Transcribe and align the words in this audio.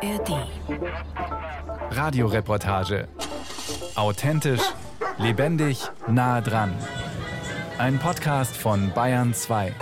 ARD. 0.00 0.46
Radioreportage. 1.90 3.08
Authentisch, 3.96 4.62
lebendig, 5.18 5.90
nah 6.06 6.40
dran. 6.40 6.72
Ein 7.78 7.98
Podcast 7.98 8.56
von 8.56 8.92
Bayern 8.94 9.34
2. 9.34 9.72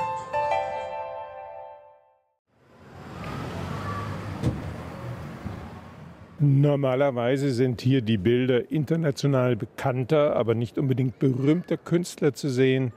Normalerweise 6.39 7.51
sind 7.51 7.83
hier 7.83 8.01
die 8.01 8.17
Bilder 8.17 8.71
international 8.71 9.55
bekannter, 9.55 10.35
aber 10.35 10.55
nicht 10.55 10.79
unbedingt 10.79 11.19
berühmter 11.19 11.77
Künstler 11.77 12.33
zu 12.33 12.49
sehen, 12.49 12.93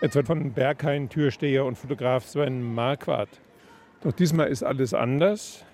etwa 0.00 0.22
von 0.22 0.52
Berghain, 0.52 1.10
Türsteher 1.10 1.66
und 1.66 1.76
Fotograf 1.76 2.26
Sven 2.26 2.62
Marquardt. 2.74 3.28
Doch 4.02 4.12
diesmal 4.12 4.48
ist 4.48 4.62
alles 4.62 4.94
anders. 4.94 5.66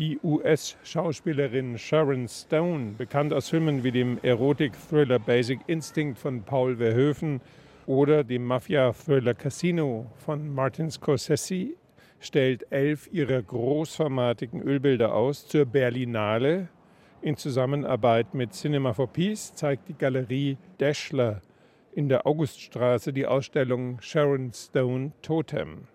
Die 0.00 0.18
US-Schauspielerin 0.24 1.76
Sharon 1.76 2.26
Stone, 2.26 2.94
bekannt 2.96 3.34
aus 3.34 3.50
Filmen 3.50 3.84
wie 3.84 3.92
dem 3.92 4.18
Erotik-Thriller 4.22 5.18
Basic 5.18 5.60
Instinct 5.66 6.18
von 6.18 6.42
Paul 6.42 6.76
Verhoeven 6.76 7.42
oder 7.84 8.24
dem 8.24 8.46
Mafia-Thriller 8.46 9.34
Casino 9.34 10.06
von 10.16 10.54
Martin 10.54 10.90
Scorsese, 10.90 11.74
stellt 12.18 12.64
elf 12.72 13.10
ihrer 13.12 13.42
großformatigen 13.42 14.62
Ölbilder 14.62 15.14
aus 15.14 15.46
zur 15.46 15.66
Berlinale. 15.66 16.68
In 17.20 17.36
Zusammenarbeit 17.36 18.32
mit 18.32 18.54
Cinema 18.54 18.94
for 18.94 19.08
Peace 19.12 19.54
zeigt 19.54 19.86
die 19.90 19.98
Galerie 19.98 20.56
Deschler 20.80 21.42
in 21.92 22.08
der 22.08 22.26
Auguststraße 22.26 23.12
die 23.12 23.26
Ausstellung 23.26 24.00
Sharon 24.00 24.50
Stone 24.54 25.12
Totem. 25.20 25.89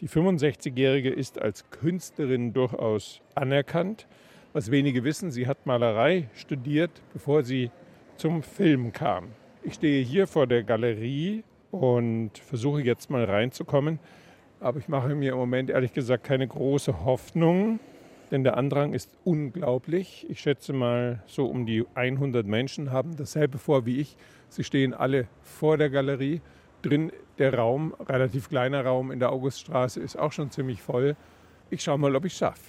Die 0.00 0.08
65-Jährige 0.08 1.10
ist 1.10 1.42
als 1.42 1.68
Künstlerin 1.70 2.52
durchaus 2.52 3.20
anerkannt. 3.34 4.06
Was 4.52 4.70
wenige 4.70 5.02
wissen, 5.02 5.32
sie 5.32 5.48
hat 5.48 5.66
Malerei 5.66 6.28
studiert, 6.36 6.92
bevor 7.12 7.42
sie 7.42 7.72
zum 8.16 8.44
Film 8.44 8.92
kam. 8.92 9.32
Ich 9.64 9.74
stehe 9.74 10.04
hier 10.04 10.28
vor 10.28 10.46
der 10.46 10.62
Galerie 10.62 11.42
und 11.72 12.30
versuche 12.38 12.80
jetzt 12.80 13.10
mal 13.10 13.24
reinzukommen. 13.24 13.98
Aber 14.60 14.78
ich 14.78 14.86
mache 14.86 15.16
mir 15.16 15.32
im 15.32 15.38
Moment 15.38 15.68
ehrlich 15.68 15.94
gesagt 15.94 16.22
keine 16.22 16.46
große 16.46 17.04
Hoffnung, 17.04 17.80
denn 18.30 18.44
der 18.44 18.56
Andrang 18.56 18.92
ist 18.92 19.10
unglaublich. 19.24 20.26
Ich 20.28 20.38
schätze 20.38 20.72
mal, 20.72 21.24
so 21.26 21.46
um 21.46 21.66
die 21.66 21.84
100 21.94 22.46
Menschen 22.46 22.92
haben 22.92 23.16
dasselbe 23.16 23.58
vor 23.58 23.84
wie 23.84 23.98
ich. 23.98 24.16
Sie 24.48 24.62
stehen 24.62 24.94
alle 24.94 25.26
vor 25.42 25.76
der 25.76 25.90
Galerie. 25.90 26.40
Drin 26.82 27.12
der 27.38 27.54
Raum, 27.54 27.94
relativ 28.08 28.48
kleiner 28.48 28.84
Raum 28.84 29.10
in 29.10 29.18
der 29.18 29.30
Auguststraße, 29.30 30.00
ist 30.00 30.16
auch 30.16 30.32
schon 30.32 30.50
ziemlich 30.50 30.82
voll. 30.82 31.16
Ich 31.70 31.82
schaue 31.82 31.98
mal, 31.98 32.14
ob 32.14 32.24
ich 32.24 32.32
es 32.32 32.38
schaffe. 32.38 32.60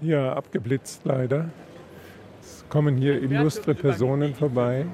Ja, 0.00 0.34
abgeblitzt 0.34 1.00
leider. 1.04 1.48
Es 2.42 2.64
kommen 2.68 2.96
hier 2.96 3.22
illustre 3.22 3.74
Personen 3.74 4.34
vorbei. 4.34 4.86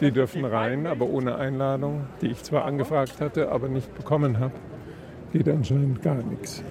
Die 0.00 0.10
dürfen 0.10 0.44
rein, 0.44 0.86
aber 0.86 1.06
ohne 1.06 1.36
Einladung, 1.36 2.06
die 2.20 2.28
ich 2.28 2.42
zwar 2.42 2.64
angefragt 2.64 3.20
hatte, 3.20 3.50
aber 3.50 3.68
nicht 3.68 3.94
bekommen 3.94 4.38
habe. 4.38 4.52
Geht 5.32 5.48
anscheinend 5.48 6.02
gar 6.02 6.16
nichts. 6.16 6.62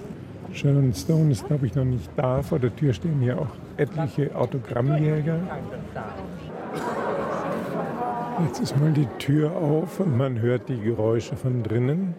Sharon 0.52 0.92
Stone 0.92 1.30
ist, 1.30 1.46
glaube 1.46 1.66
ich, 1.66 1.74
noch 1.74 1.84
nicht 1.84 2.10
da. 2.16 2.42
Vor 2.42 2.58
der 2.58 2.74
Tür 2.74 2.92
stehen 2.92 3.20
hier 3.20 3.38
auch 3.38 3.48
etliche 3.76 4.34
Autogrammjäger. 4.34 5.38
Jetzt 8.46 8.60
ist 8.60 8.78
mal 8.80 8.90
die 8.92 9.06
Tür 9.18 9.52
auf 9.52 10.00
und 10.00 10.16
man 10.16 10.40
hört 10.40 10.68
die 10.68 10.80
Geräusche 10.80 11.36
von 11.36 11.62
drinnen. 11.62 12.14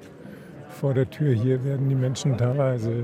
Vor 0.70 0.94
der 0.94 1.10
Tür 1.10 1.34
hier 1.34 1.64
werden 1.66 1.90
die 1.90 1.96
Menschen 1.96 2.38
teilweise 2.38 3.04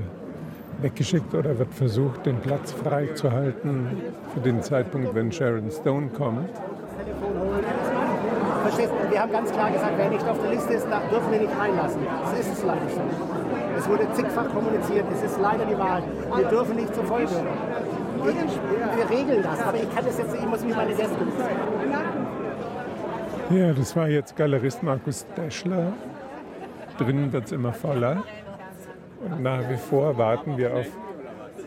weggeschickt 0.80 1.34
oder 1.34 1.58
wird 1.58 1.74
versucht, 1.74 2.26
den 2.26 2.36
Platz 2.38 2.72
freizuhalten 2.72 3.88
für 4.32 4.40
den 4.40 4.62
Zeitpunkt, 4.62 5.14
wenn 5.14 5.32
Sharon 5.32 5.70
Stone 5.70 6.08
kommt. 6.08 6.48
Verstehst 8.68 8.92
du? 8.92 9.10
Wir 9.10 9.22
haben 9.22 9.32
ganz 9.32 9.50
klar 9.50 9.70
gesagt, 9.70 9.92
wer 9.96 10.10
nicht 10.10 10.28
auf 10.28 10.38
der 10.42 10.50
Liste 10.50 10.74
ist, 10.74 10.86
dürfen 11.10 11.32
wir 11.32 11.40
nicht 11.40 11.58
reinlassen. 11.58 12.00
Das 12.22 12.38
ist 12.38 12.52
es 12.52 12.64
leider 12.64 12.88
so. 12.90 13.00
Es 13.78 13.88
wurde 13.88 14.12
zigfach 14.12 14.52
kommuniziert, 14.52 15.06
es 15.10 15.22
ist 15.22 15.40
leider 15.40 15.64
die 15.64 15.78
Wahrheit. 15.78 16.04
Wir 16.36 16.44
dürfen 16.44 16.76
nicht 16.76 16.94
zur 16.94 17.04
Folge. 17.04 17.30
Wir 18.24 19.10
regeln 19.10 19.42
das, 19.42 19.62
aber 19.62 19.76
ich 19.78 19.94
kann 19.94 20.04
das 20.04 20.18
jetzt, 20.18 20.34
ich 20.34 20.46
muss 20.46 20.62
mich 20.62 20.76
meine 20.76 20.94
Gäste 20.94 21.16
Ja, 23.50 23.72
das 23.72 23.96
war 23.96 24.08
jetzt 24.08 24.36
Galerist 24.36 24.82
Markus 24.82 25.24
Deschler. 25.34 25.92
Drinnen 26.98 27.32
wird 27.32 27.46
es 27.46 27.52
immer 27.52 27.72
voller. 27.72 28.22
Und 29.24 29.42
nach 29.42 29.66
wie 29.70 29.78
vor 29.78 30.18
warten 30.18 30.58
wir 30.58 30.74
auf 30.74 30.86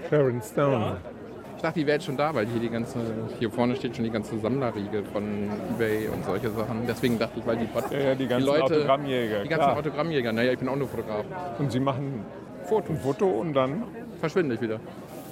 Sharon 0.08 0.42
Stone. 0.42 0.98
Ich 1.62 1.64
dachte, 1.64 1.80
die 1.80 1.86
wäre 1.86 1.98
jetzt 1.98 2.08
schon 2.08 2.18
da, 2.18 2.34
weil 2.34 2.48
hier 2.48 2.60
die 2.60 2.72
ganze, 2.72 2.98
hier 3.38 3.52
vorne 3.52 3.76
steht 3.76 3.96
schon 3.96 4.04
die 4.04 4.10
ganze 4.10 4.40
Sammlerriege 4.40 5.04
von 5.04 5.48
Ebay 5.76 6.08
und 6.08 6.26
solche 6.26 6.50
Sachen. 6.50 6.88
Deswegen 6.88 7.20
dachte 7.20 7.40
ich, 7.40 7.46
weil 7.46 7.58
die, 7.58 7.68
ja, 7.92 8.00
ja, 8.00 8.16
die 8.16 8.26
ganzen 8.26 8.48
die 8.48 8.52
Leute, 8.52 8.64
Autogrammjäger. 8.64 9.44
Die 9.44 9.48
ganzen 9.48 9.66
klar. 9.66 9.78
Autogrammjäger. 9.78 10.34
Naja, 10.34 10.54
ich 10.54 10.58
bin 10.58 10.68
auch 10.68 10.76
nur 10.76 10.88
Fotograf. 10.88 11.24
Und 11.60 11.72
Sie 11.72 11.80
machen 11.80 12.26
Foto. 12.64 12.94
ein 12.94 12.98
Foto 12.98 13.28
und 13.28 13.54
dann 13.54 13.84
verschwinde 14.20 14.56
ich 14.56 14.62
wieder. 14.62 14.80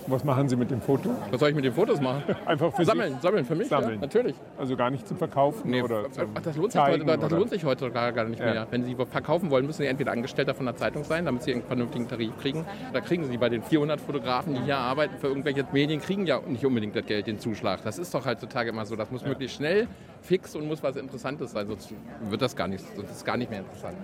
Was 0.07 0.23
machen 0.23 0.49
Sie 0.49 0.55
mit 0.55 0.71
dem 0.71 0.81
Foto? 0.81 1.09
Was 1.31 1.39
soll 1.39 1.49
ich 1.49 1.55
mit 1.55 1.65
den 1.65 1.73
Fotos 1.73 2.01
machen? 2.01 2.23
Einfach 2.45 2.73
für 2.73 2.85
Sammeln, 2.85 3.15
Sie? 3.15 3.21
sammeln 3.21 3.45
für 3.45 3.55
mich, 3.55 3.67
sammeln. 3.67 3.95
Ja, 3.95 4.01
natürlich. 4.01 4.35
Also 4.57 4.75
gar 4.75 4.89
nicht 4.89 5.07
zum 5.07 5.17
Verkaufen 5.17 5.69
nee, 5.69 5.81
oder 5.81 6.11
zum 6.11 6.29
ach, 6.33 6.41
das, 6.41 6.55
lohnt 6.55 6.71
sich 6.71 6.81
heute, 6.81 7.05
das 7.05 7.31
lohnt 7.31 7.49
sich 7.49 7.63
heute 7.63 7.91
gar, 7.91 8.11
gar 8.11 8.25
nicht 8.25 8.39
ja. 8.39 8.51
mehr. 8.51 8.67
Wenn 8.69 8.83
Sie 8.83 8.95
verkaufen 8.95 9.49
wollen, 9.49 9.65
müssen 9.65 9.81
Sie 9.81 9.87
entweder 9.87 10.11
Angestellter 10.11 10.53
von 10.53 10.65
der 10.65 10.75
Zeitung 10.75 11.03
sein, 11.03 11.25
damit 11.25 11.43
Sie 11.43 11.53
einen 11.53 11.63
vernünftigen 11.63 12.07
Tarif 12.07 12.37
kriegen. 12.41 12.65
Da 12.93 13.01
kriegen 13.01 13.25
Sie 13.25 13.37
bei 13.37 13.49
den 13.49 13.63
400 13.63 14.01
Fotografen, 14.01 14.55
die 14.55 14.61
hier 14.61 14.77
arbeiten 14.77 15.17
für 15.19 15.27
irgendwelche 15.27 15.65
Medien, 15.71 16.01
kriegen 16.01 16.25
ja 16.25 16.39
nicht 16.47 16.65
unbedingt 16.65 16.95
das 16.95 17.05
Geld, 17.05 17.27
den 17.27 17.39
Zuschlag. 17.39 17.83
Das 17.83 17.97
ist 17.97 18.13
doch 18.13 18.25
heutzutage 18.25 18.69
immer 18.69 18.85
so. 18.85 18.95
Das 18.95 19.11
muss 19.11 19.21
ja. 19.21 19.29
möglichst 19.29 19.57
schnell, 19.57 19.87
fix 20.21 20.55
und 20.55 20.67
muss 20.67 20.83
was 20.83 20.95
Interessantes 20.95 21.51
sein. 21.51 21.67
Sonst 21.67 21.93
wird 22.29 22.41
das 22.41 22.55
gar 22.55 22.67
nicht, 22.67 22.83
das 22.97 23.11
ist 23.11 23.25
gar 23.25 23.37
nicht 23.37 23.49
mehr 23.49 23.59
interessant. 23.59 23.97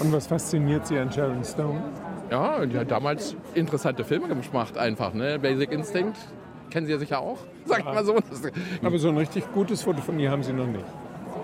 Und 0.00 0.12
was 0.12 0.26
fasziniert 0.26 0.86
Sie 0.86 0.98
an 0.98 1.10
Sharon 1.10 1.42
Stone? 1.42 1.80
Ja, 2.30 2.66
die 2.66 2.78
hat 2.78 2.90
damals 2.90 3.36
interessante 3.54 4.04
Filme 4.04 4.28
gemacht 4.28 4.76
einfach. 4.76 5.14
Ne? 5.14 5.38
Basic 5.38 5.70
Instinct, 5.70 6.16
kennen 6.70 6.86
Sie 6.86 6.92
ja 6.92 6.98
sicher 6.98 7.20
auch, 7.20 7.38
sagt 7.64 7.86
ja. 7.86 7.92
mal 7.92 8.04
so. 8.04 8.16
Aber 8.82 8.98
so 8.98 9.08
ein 9.08 9.16
richtig 9.16 9.50
gutes 9.52 9.82
Foto 9.82 10.00
von 10.00 10.18
ihr 10.18 10.30
haben 10.30 10.42
Sie 10.42 10.52
noch 10.52 10.66
nicht. 10.66 10.84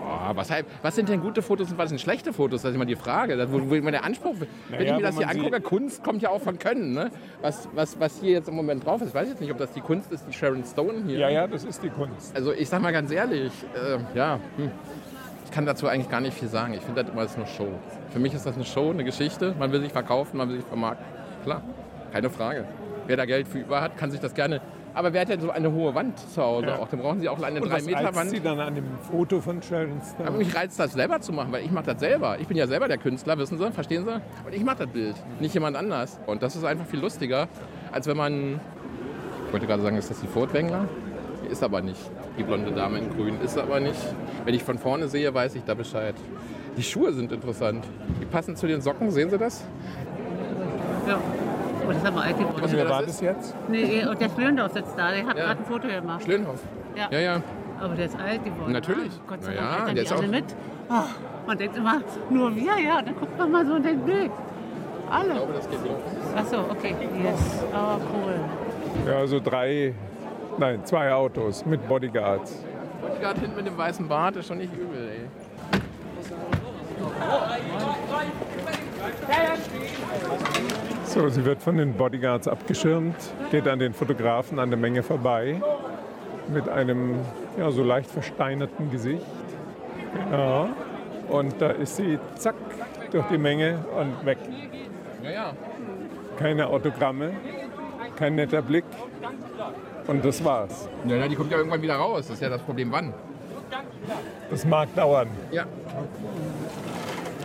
Oh, 0.04 0.36
was, 0.36 0.50
was, 0.82 0.94
sind 0.94 1.08
denn 1.08 1.20
gute 1.20 1.42
Fotos 1.42 1.70
und 1.70 1.78
was 1.78 1.88
sind 1.88 2.00
schlechte 2.00 2.32
Fotos? 2.32 2.62
Das 2.62 2.70
ist 2.70 2.74
immer 2.74 2.84
die 2.84 2.96
Frage. 2.96 3.36
Das, 3.36 3.50
wo, 3.50 3.70
wo 3.70 3.74
immer 3.74 3.90
der 3.90 4.04
Anspruch, 4.04 4.34
naja, 4.34 4.48
wenn 4.70 4.86
ich 4.86 4.92
mir 4.94 5.02
das 5.02 5.16
hier 5.16 5.28
angucke, 5.28 5.60
Kunst 5.60 6.04
kommt 6.04 6.22
ja 6.22 6.30
auch 6.30 6.40
von 6.40 6.58
Können. 6.58 6.92
Ne? 6.92 7.10
Was, 7.40 7.68
was, 7.74 7.98
was 7.98 8.20
hier 8.20 8.32
jetzt 8.32 8.48
im 8.48 8.54
Moment 8.54 8.84
drauf 8.84 9.00
ist, 9.00 9.08
ich 9.08 9.14
weiß 9.14 9.28
jetzt 9.28 9.40
nicht, 9.40 9.50
ob 9.50 9.58
das 9.58 9.72
die 9.72 9.80
Kunst 9.80 10.12
ist, 10.12 10.26
die 10.26 10.32
Sharon 10.32 10.64
Stone 10.64 11.04
hier. 11.06 11.18
Ja, 11.18 11.28
ja, 11.30 11.46
das 11.46 11.64
ist 11.64 11.82
die 11.82 11.88
Kunst. 11.88 12.34
Also 12.36 12.52
ich 12.52 12.68
sag 12.68 12.82
mal 12.82 12.92
ganz 12.92 13.10
ehrlich, 13.10 13.52
äh, 13.74 13.98
ja, 14.16 14.38
hm. 14.56 14.70
Ich 15.52 15.56
kann 15.56 15.66
dazu 15.66 15.86
eigentlich 15.86 16.08
gar 16.08 16.22
nicht 16.22 16.32
viel 16.32 16.48
sagen. 16.48 16.72
Ich 16.72 16.80
finde 16.80 17.04
das 17.04 17.12
immer 17.12 17.20
als 17.20 17.36
nur 17.36 17.44
Show. 17.44 17.68
Für 18.08 18.18
mich 18.18 18.32
ist 18.32 18.46
das 18.46 18.54
eine 18.54 18.64
Show, 18.64 18.88
eine 18.88 19.04
Geschichte. 19.04 19.54
Man 19.58 19.70
will 19.70 19.82
sich 19.82 19.92
verkaufen, 19.92 20.38
man 20.38 20.48
will 20.48 20.56
sich 20.56 20.64
vermarkten. 20.64 21.04
Klar, 21.44 21.60
keine 22.10 22.30
Frage. 22.30 22.64
Wer 23.06 23.18
da 23.18 23.26
Geld 23.26 23.46
für 23.46 23.58
über 23.58 23.82
hat, 23.82 23.98
kann 23.98 24.10
sich 24.10 24.18
das 24.18 24.32
gerne. 24.32 24.62
Aber 24.94 25.12
wer 25.12 25.20
hat 25.20 25.28
denn 25.28 25.42
so 25.42 25.50
eine 25.50 25.70
hohe 25.70 25.94
Wand 25.94 26.18
zu 26.18 26.42
Hause 26.42 26.68
ja. 26.68 26.78
auch? 26.78 26.88
Dann 26.88 27.00
brauchen 27.00 27.20
Sie 27.20 27.28
auch 27.28 27.42
eine 27.42 27.60
3 27.60 27.82
Meter 27.82 28.14
Wand. 28.14 28.30
Sie 28.30 28.40
dann 28.40 28.60
an 28.60 28.74
dem 28.76 28.86
Foto 29.10 29.42
von 29.42 29.62
Sharon 29.62 30.00
Stone? 30.00 30.26
Aber 30.26 30.38
mich 30.38 30.56
reizt 30.56 30.80
das 30.80 30.94
selber 30.94 31.20
zu 31.20 31.34
machen, 31.34 31.52
weil 31.52 31.66
ich 31.66 31.70
mache 31.70 31.84
das 31.84 32.00
selber. 32.00 32.38
Ich 32.40 32.48
bin 32.48 32.56
ja 32.56 32.66
selber 32.66 32.88
der 32.88 32.96
Künstler, 32.96 33.36
wissen 33.36 33.58
Sie, 33.58 33.72
verstehen 33.72 34.06
Sie? 34.06 34.14
Und 34.46 34.54
ich 34.54 34.64
mache 34.64 34.78
das 34.78 34.88
Bild, 34.88 35.16
nicht 35.38 35.52
jemand 35.52 35.76
anders. 35.76 36.18
Und 36.24 36.42
das 36.42 36.56
ist 36.56 36.64
einfach 36.64 36.86
viel 36.86 37.00
lustiger, 37.00 37.46
als 37.92 38.06
wenn 38.06 38.16
man. 38.16 38.58
Ich 39.48 39.52
wollte 39.52 39.66
gerade 39.66 39.82
sagen, 39.82 39.98
ist 39.98 40.08
das 40.08 40.18
die 40.18 40.28
Furtwängler? 40.28 40.88
Ist 41.50 41.62
aber 41.62 41.82
nicht. 41.82 42.10
Die 42.38 42.42
blonde 42.42 42.72
Dame 42.72 42.98
in 42.98 43.10
Grün 43.10 43.40
ist 43.42 43.58
aber 43.58 43.80
nicht. 43.80 44.00
Wenn 44.44 44.54
ich 44.54 44.62
von 44.62 44.78
vorne 44.78 45.08
sehe, 45.08 45.32
weiß 45.32 45.54
ich 45.54 45.64
da 45.64 45.74
Bescheid. 45.74 46.14
Die 46.76 46.82
Schuhe 46.82 47.12
sind 47.12 47.32
interessant. 47.32 47.84
Die 48.20 48.24
passen 48.24 48.56
zu 48.56 48.66
den 48.66 48.80
Socken, 48.80 49.10
sehen 49.10 49.28
Sie 49.30 49.36
das? 49.36 49.64
Ja. 51.06 51.16
Und 51.86 51.96
das 51.96 52.04
haben 52.04 52.14
wir 52.16 52.22
alt 52.22 52.38
geworden. 52.38 52.62
Und 52.62 52.72
wer 52.72 52.88
war 52.88 53.02
das 53.02 53.20
jetzt? 53.20 53.54
Nee, 53.68 54.06
und 54.06 54.20
der 54.20 54.30
Schlöndorf 54.30 54.72
sitzt 54.72 54.96
da, 54.96 55.10
der 55.10 55.26
hat 55.26 55.36
ja. 55.36 55.46
gerade 55.46 55.60
ein 55.60 55.66
Foto 55.66 55.88
gemacht. 55.88 56.22
Schlöndorf? 56.22 56.60
Ja. 56.96 57.08
ja, 57.10 57.18
ja. 57.18 57.42
Aber 57.80 57.94
der 57.94 58.06
ist 58.06 58.18
alt 58.18 58.44
geworden. 58.44 58.72
Natürlich. 58.72 59.12
Ah, 59.12 59.24
Gott 59.28 59.42
sei 59.42 59.54
Dank, 59.54 59.70
ja, 59.70 59.84
der 59.86 59.94
die 59.94 60.00
ist 60.00 60.12
alle 60.12 60.26
auch 60.26 60.30
mit. 60.30 60.44
Oh, 60.88 61.46
man 61.46 61.58
denkt 61.58 61.76
immer, 61.76 62.00
nur 62.30 62.54
wir, 62.54 62.78
ja. 62.78 63.02
Dann 63.02 63.16
guckt 63.16 63.36
man 63.36 63.50
mal 63.50 63.66
so 63.66 63.74
und 63.74 63.84
denkt, 63.84 64.06
nee, 64.06 64.30
alle. 65.10 65.28
Ich 65.28 65.34
glaube, 65.34 65.52
das 65.54 65.68
geht 65.68 65.80
los. 65.80 66.36
Achso, 66.36 66.60
okay. 66.70 66.94
Yes. 67.22 67.64
Oh, 67.74 67.98
cool. 68.14 68.34
Ja, 69.06 69.18
also 69.18 69.40
drei, 69.40 69.94
nein, 70.58 70.84
zwei 70.84 71.12
Autos 71.12 71.64
mit 71.64 71.86
Bodyguards. 71.88 72.64
Bodyguard 73.00 73.38
hinten 73.38 73.56
mit 73.56 73.66
dem 73.66 73.76
weißen 73.76 74.08
Bart 74.08 74.36
ist 74.36 74.48
schon 74.48 74.58
nicht 74.58 74.72
übel, 74.74 75.08
ey. 75.08 75.28
So, 81.04 81.28
sie 81.28 81.44
wird 81.44 81.60
von 81.60 81.76
den 81.76 81.94
Bodyguards 81.94 82.48
abgeschirmt, 82.48 83.16
geht 83.50 83.68
an 83.68 83.78
den 83.78 83.92
Fotografen 83.92 84.58
an 84.58 84.70
der 84.70 84.78
Menge 84.78 85.02
vorbei 85.02 85.60
mit 86.48 86.68
einem 86.68 87.16
ja, 87.58 87.70
so 87.70 87.82
leicht 87.82 88.10
versteinerten 88.10 88.90
Gesicht. 88.90 89.26
Ja. 90.30 90.68
Und 91.28 91.60
da 91.60 91.70
ist 91.70 91.96
sie, 91.96 92.18
zack, 92.36 92.54
durch 93.10 93.26
die 93.26 93.38
Menge 93.38 93.78
und 93.96 94.24
weg. 94.26 94.38
Keine 96.38 96.66
Autogramme, 96.66 97.32
kein 98.16 98.34
netter 98.34 98.62
Blick. 98.62 98.84
Und 100.06 100.24
das 100.24 100.44
war's. 100.44 100.88
Ja, 101.06 101.28
die 101.28 101.34
kommt 101.36 101.50
ja 101.50 101.58
irgendwann 101.58 101.80
wieder 101.82 101.94
raus. 101.96 102.26
Das 102.26 102.36
ist 102.36 102.42
ja 102.42 102.48
das 102.48 102.62
Problem, 102.62 102.90
wann? 102.92 103.12
Das 104.50 104.64
mag 104.66 104.94
dauern. 104.94 105.28
Ja. 105.50 105.64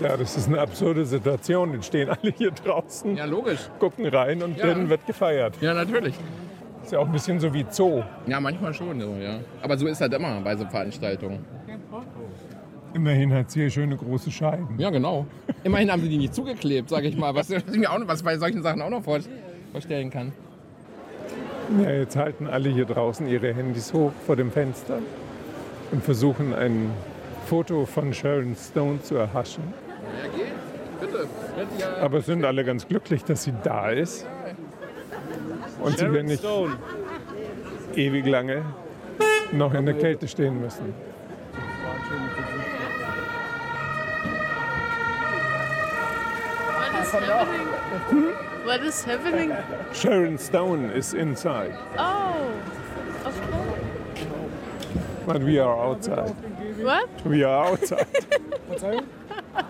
Ja, 0.01 0.15
das 0.17 0.37
ist 0.37 0.47
eine 0.47 0.59
absurde 0.59 1.05
Situation. 1.05 1.71
Dann 1.71 1.81
stehen 1.83 2.09
alle 2.09 2.31
hier 2.35 2.51
draußen, 2.51 3.15
Ja, 3.15 3.25
logisch. 3.25 3.69
gucken 3.79 4.05
rein 4.07 4.41
und 4.43 4.57
Ja. 4.57 4.67
dann 4.67 4.89
wird 4.89 5.05
gefeiert. 5.07 5.55
Ja, 5.61 5.73
natürlich. 5.73 6.15
Ist 6.83 6.91
ja 6.91 6.99
auch 6.99 7.05
ein 7.05 7.11
bisschen 7.11 7.39
so 7.39 7.53
wie 7.53 7.65
Zoo. 7.69 8.03
Ja, 8.27 8.39
manchmal 8.39 8.73
schon 8.73 8.99
so, 9.01 9.15
ja. 9.19 9.39
Aber 9.61 9.77
so 9.77 9.87
ist 9.87 9.99
halt 10.01 10.13
immer 10.13 10.39
bei 10.41 10.55
so 10.55 10.65
Veranstaltungen. 10.65 11.45
Immerhin 12.93 13.33
hat 13.33 13.51
sie 13.51 13.61
hier 13.61 13.69
schöne 13.69 13.97
große 13.97 14.31
Scheiben. 14.31 14.75
Ja, 14.77 14.89
genau. 14.89 15.25
Immerhin 15.63 15.91
haben 15.91 16.01
sie 16.01 16.09
die 16.09 16.17
nicht 16.17 16.33
zugeklebt, 16.33 16.89
sage 16.89 17.07
ich 17.07 17.17
mal. 17.17 17.33
Was, 17.35 17.49
was 17.49 17.63
ich 17.71 17.77
mir 17.77 17.91
auch 17.91 17.99
noch, 17.99 18.07
was 18.07 18.23
bei 18.23 18.37
solchen 18.37 18.61
Sachen 18.63 18.81
auch 18.81 18.89
noch 18.89 19.03
vor, 19.03 19.19
vorstellen 19.71 20.09
kann. 20.09 20.31
Ja, 21.83 21.91
jetzt 21.91 22.15
halten 22.15 22.47
alle 22.47 22.69
hier 22.69 22.85
draußen 22.85 23.27
ihre 23.27 23.53
Handys 23.53 23.91
hoch 23.93 24.11
vor 24.25 24.35
dem 24.35 24.51
Fenster 24.51 24.99
und 25.91 26.03
versuchen 26.03 26.53
ein 26.53 26.91
Foto 27.45 27.85
von 27.85 28.13
Sharon 28.13 28.55
Stone 28.55 29.01
zu 29.01 29.15
erhaschen. 29.15 29.73
Ja, 30.23 30.29
geht. 30.37 30.47
Bitte. 30.99 31.27
Ja, 31.77 32.03
Aber 32.03 32.21
sind 32.21 32.45
alle 32.45 32.63
ganz 32.63 32.87
glücklich, 32.87 33.23
dass 33.23 33.43
sie 33.43 33.53
da 33.63 33.89
ist. 33.89 34.25
Und 35.81 35.97
sie 35.97 36.11
werden 36.11 36.27
nicht 36.27 36.43
ewig 37.95 38.25
lange 38.25 38.63
noch 39.51 39.73
in 39.73 39.85
der 39.85 39.95
Kälte 39.95 40.27
stehen 40.27 40.61
müssen. 40.61 40.93
What 46.73 47.01
is 47.01 47.13
happening? 47.13 48.56
What 48.67 48.81
is 48.83 49.01
happening? 49.05 49.53
Sharon 49.93 50.37
Stone 50.37 50.91
is 50.91 51.13
inside, 51.13 51.73
Oh, 51.97 52.51
of 53.23 53.33
course. 53.49 54.25
but 55.25 55.41
we 55.41 55.57
are 55.57 55.73
outside. 55.73 56.35
What? 56.83 57.07
We 57.25 57.45
are 57.45 57.69
outside. 57.71 58.05
Verzeihung? 58.67 59.03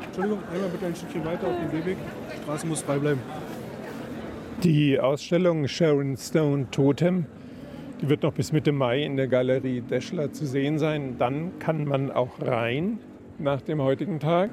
Entschuldigung, 0.04 0.40
einmal 0.52 0.70
bitte 0.70 0.86
ein 0.88 0.96
Stückchen 0.96 1.24
weiter 1.26 1.46
auf 1.48 1.54
dem 1.60 1.70
Gehweg. 1.70 1.98
Die 2.34 2.42
Straße 2.42 2.66
muss 2.66 2.82
frei 2.82 2.98
bleiben. 2.98 3.22
Die 4.64 5.00
Ausstellung 5.00 5.68
Sharon 5.68 6.18
Stone 6.18 6.72
Totem, 6.72 7.28
die 8.02 8.10
wird 8.10 8.24
noch 8.24 8.34
bis 8.34 8.52
Mitte 8.52 8.72
Mai 8.72 9.04
in 9.04 9.16
der 9.16 9.28
Galerie 9.28 9.82
Deschler 9.82 10.34
zu 10.34 10.48
sehen 10.48 10.80
sein. 10.80 11.18
Dann 11.20 11.60
kann 11.60 11.86
man 11.86 12.10
auch 12.12 12.42
rein 12.42 12.98
nach 13.38 13.62
dem 13.62 13.80
heutigen 13.80 14.20
Tag. 14.20 14.50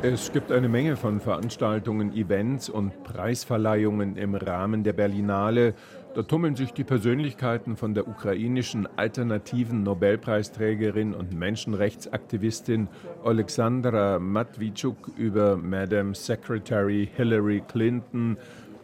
Es 0.00 0.30
gibt 0.30 0.52
eine 0.52 0.68
Menge 0.68 0.94
von 0.94 1.18
Veranstaltungen, 1.18 2.12
Events 2.12 2.68
und 2.68 3.02
Preisverleihungen 3.02 4.16
im 4.16 4.36
Rahmen 4.36 4.84
der 4.84 4.92
Berlinale. 4.92 5.74
Da 6.14 6.22
tummeln 6.22 6.54
sich 6.54 6.72
die 6.72 6.84
Persönlichkeiten 6.84 7.76
von 7.76 7.94
der 7.94 8.06
ukrainischen 8.06 8.88
alternativen 8.96 9.82
Nobelpreisträgerin 9.82 11.14
und 11.14 11.36
Menschenrechtsaktivistin 11.36 12.86
Alexandra 13.24 14.20
Matwitschuk 14.20 15.10
über 15.16 15.56
Madam 15.56 16.14
Secretary 16.14 17.10
Hillary 17.16 17.64
Clinton 17.66 18.36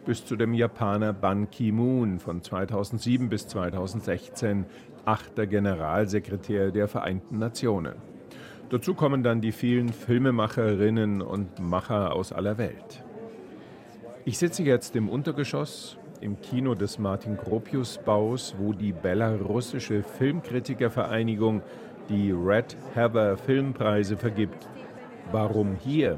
bis 0.05 0.25
zu 0.25 0.35
dem 0.35 0.53
Japaner 0.53 1.13
Ban 1.13 1.49
Ki-moon 1.49 2.19
von 2.19 2.41
2007 2.41 3.29
bis 3.29 3.47
2016, 3.47 4.65
achter 5.05 5.47
Generalsekretär 5.47 6.71
der 6.71 6.89
Vereinten 6.89 7.39
Nationen. 7.39 8.14
Dazu 8.69 8.95
kommen 8.95 9.21
dann 9.21 9.41
die 9.41 9.51
vielen 9.51 9.89
Filmemacherinnen 9.89 11.21
und 11.21 11.59
Macher 11.59 12.13
aus 12.13 12.33
aller 12.33 12.57
Welt. 12.57 13.03
Ich 14.25 14.39
sitze 14.39 14.63
jetzt 14.63 14.95
im 14.95 15.07
Untergeschoss 15.07 15.97
im 16.19 16.41
Kino 16.41 16.73
des 16.73 16.97
Martin 16.97 17.37
Gropius 17.37 17.99
Baus, 18.03 18.55
wo 18.57 18.73
die 18.73 18.91
belarussische 18.91 20.01
Filmkritikervereinigung 20.01 21.61
die 22.09 22.31
Red 22.31 22.75
Heather 22.95 23.37
Filmpreise 23.37 24.17
vergibt. 24.17 24.67
Warum 25.31 25.75
hier? 25.75 26.17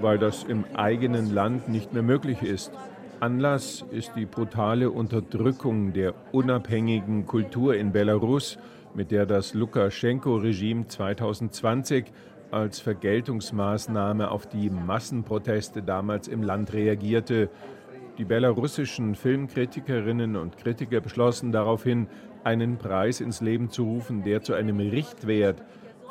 Weil 0.00 0.18
das 0.18 0.44
im 0.44 0.64
eigenen 0.74 1.34
Land 1.34 1.68
nicht 1.68 1.92
mehr 1.92 2.04
möglich 2.04 2.42
ist. 2.42 2.72
Anlass 3.18 3.84
ist 3.90 4.14
die 4.14 4.26
brutale 4.26 4.90
Unterdrückung 4.90 5.92
der 5.92 6.14
unabhängigen 6.30 7.26
Kultur 7.26 7.74
in 7.74 7.90
Belarus, 7.90 8.58
mit 8.94 9.10
der 9.10 9.26
das 9.26 9.54
Lukaschenko-Regime 9.54 10.86
2020 10.86 12.06
als 12.50 12.80
Vergeltungsmaßnahme 12.80 14.30
auf 14.30 14.46
die 14.46 14.68
Massenproteste 14.68 15.82
damals 15.82 16.28
im 16.28 16.42
Land 16.42 16.72
reagierte. 16.72 17.48
Die 18.18 18.24
belarussischen 18.24 19.14
Filmkritikerinnen 19.14 20.36
und 20.36 20.58
Kritiker 20.58 21.00
beschlossen 21.00 21.52
daraufhin, 21.52 22.08
einen 22.44 22.76
Preis 22.76 23.20
ins 23.20 23.40
Leben 23.40 23.70
zu 23.70 23.84
rufen, 23.84 24.24
der 24.24 24.42
zu 24.42 24.52
einem 24.54 24.78
Richtwert 24.78 25.62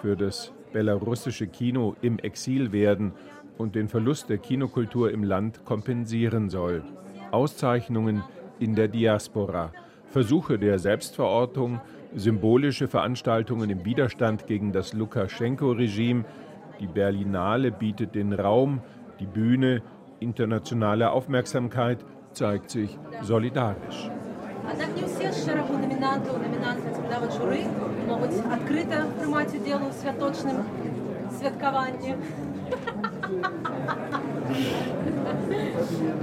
für 0.02 0.16
das 0.16 0.52
belarussische 0.72 1.48
Kino 1.48 1.96
im 2.02 2.18
Exil 2.20 2.72
werden 2.72 3.12
und 3.58 3.76
den 3.76 3.90
Verlust 3.90 4.30
der 4.30 4.38
Kinokultur 4.38 5.12
im 5.12 5.24
Land 5.24 5.66
kompensieren 5.66 6.50
soll. 6.50 6.84
Auszeichnungen 7.32 8.24
in 8.60 8.76
der 8.76 8.88
Diaspora, 8.88 9.72
Versuche 10.08 10.58
der 10.58 10.80
Selbstverortung, 10.80 11.82
symbolische 12.15 12.89
Veranstaltungen 12.89 13.71
im 13.71 13.85
Widerstand 13.85 14.47
gegen 14.47 14.73
das 14.73 14.93
Lukaschenko-Regime. 14.93 16.25
Die 16.81 16.87
Berlinale 16.87 17.71
bietet 17.71 18.15
den 18.15 18.33
Raum, 18.33 18.81
die 19.21 19.27
Bühne, 19.27 19.83
internationale 20.21 21.11
Aufmerksamkeit, 21.11 22.05
zeigt 22.33 22.71
sich 22.71 22.99
solidarisch. 23.23 24.11
Однак 24.73 24.89
не 24.97 25.07
всі 25.07 25.33
з 25.33 25.47
шерегу 25.47 25.79
номінантів, 25.79 26.33
номінантів 26.33 26.95
співдавать 26.95 27.33
жури 27.39 27.67
можуть 28.09 28.31
відкрито 28.53 28.97
приймати 29.19 29.59
уділ 29.59 29.79
у 29.91 29.93
святочним 29.93 30.57
святкуванні. 31.39 32.15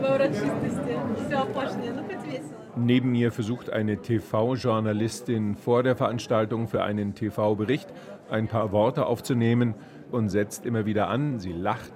В 0.01 0.15
урочистості 0.15 0.99
всього 1.27 1.45
пошні. 1.45 1.91
Ну, 1.95 2.03
хоч 2.07 2.17
весело. 2.17 2.63
Neben 2.80 3.10
mir 3.10 3.32
versucht 3.32 3.70
eine 3.70 4.00
TV-Journalistin 4.00 5.56
vor 5.56 5.82
der 5.82 5.96
Veranstaltung 5.96 6.68
für 6.68 6.84
einen 6.84 7.14
TV-Bericht 7.14 7.88
ein 8.30 8.46
paar 8.46 8.70
Worte 8.70 9.06
aufzunehmen 9.06 9.74
und 10.12 10.28
setzt 10.28 10.64
immer 10.64 10.86
wieder 10.86 11.08
an. 11.08 11.40
Sie 11.40 11.52
lacht. 11.52 11.92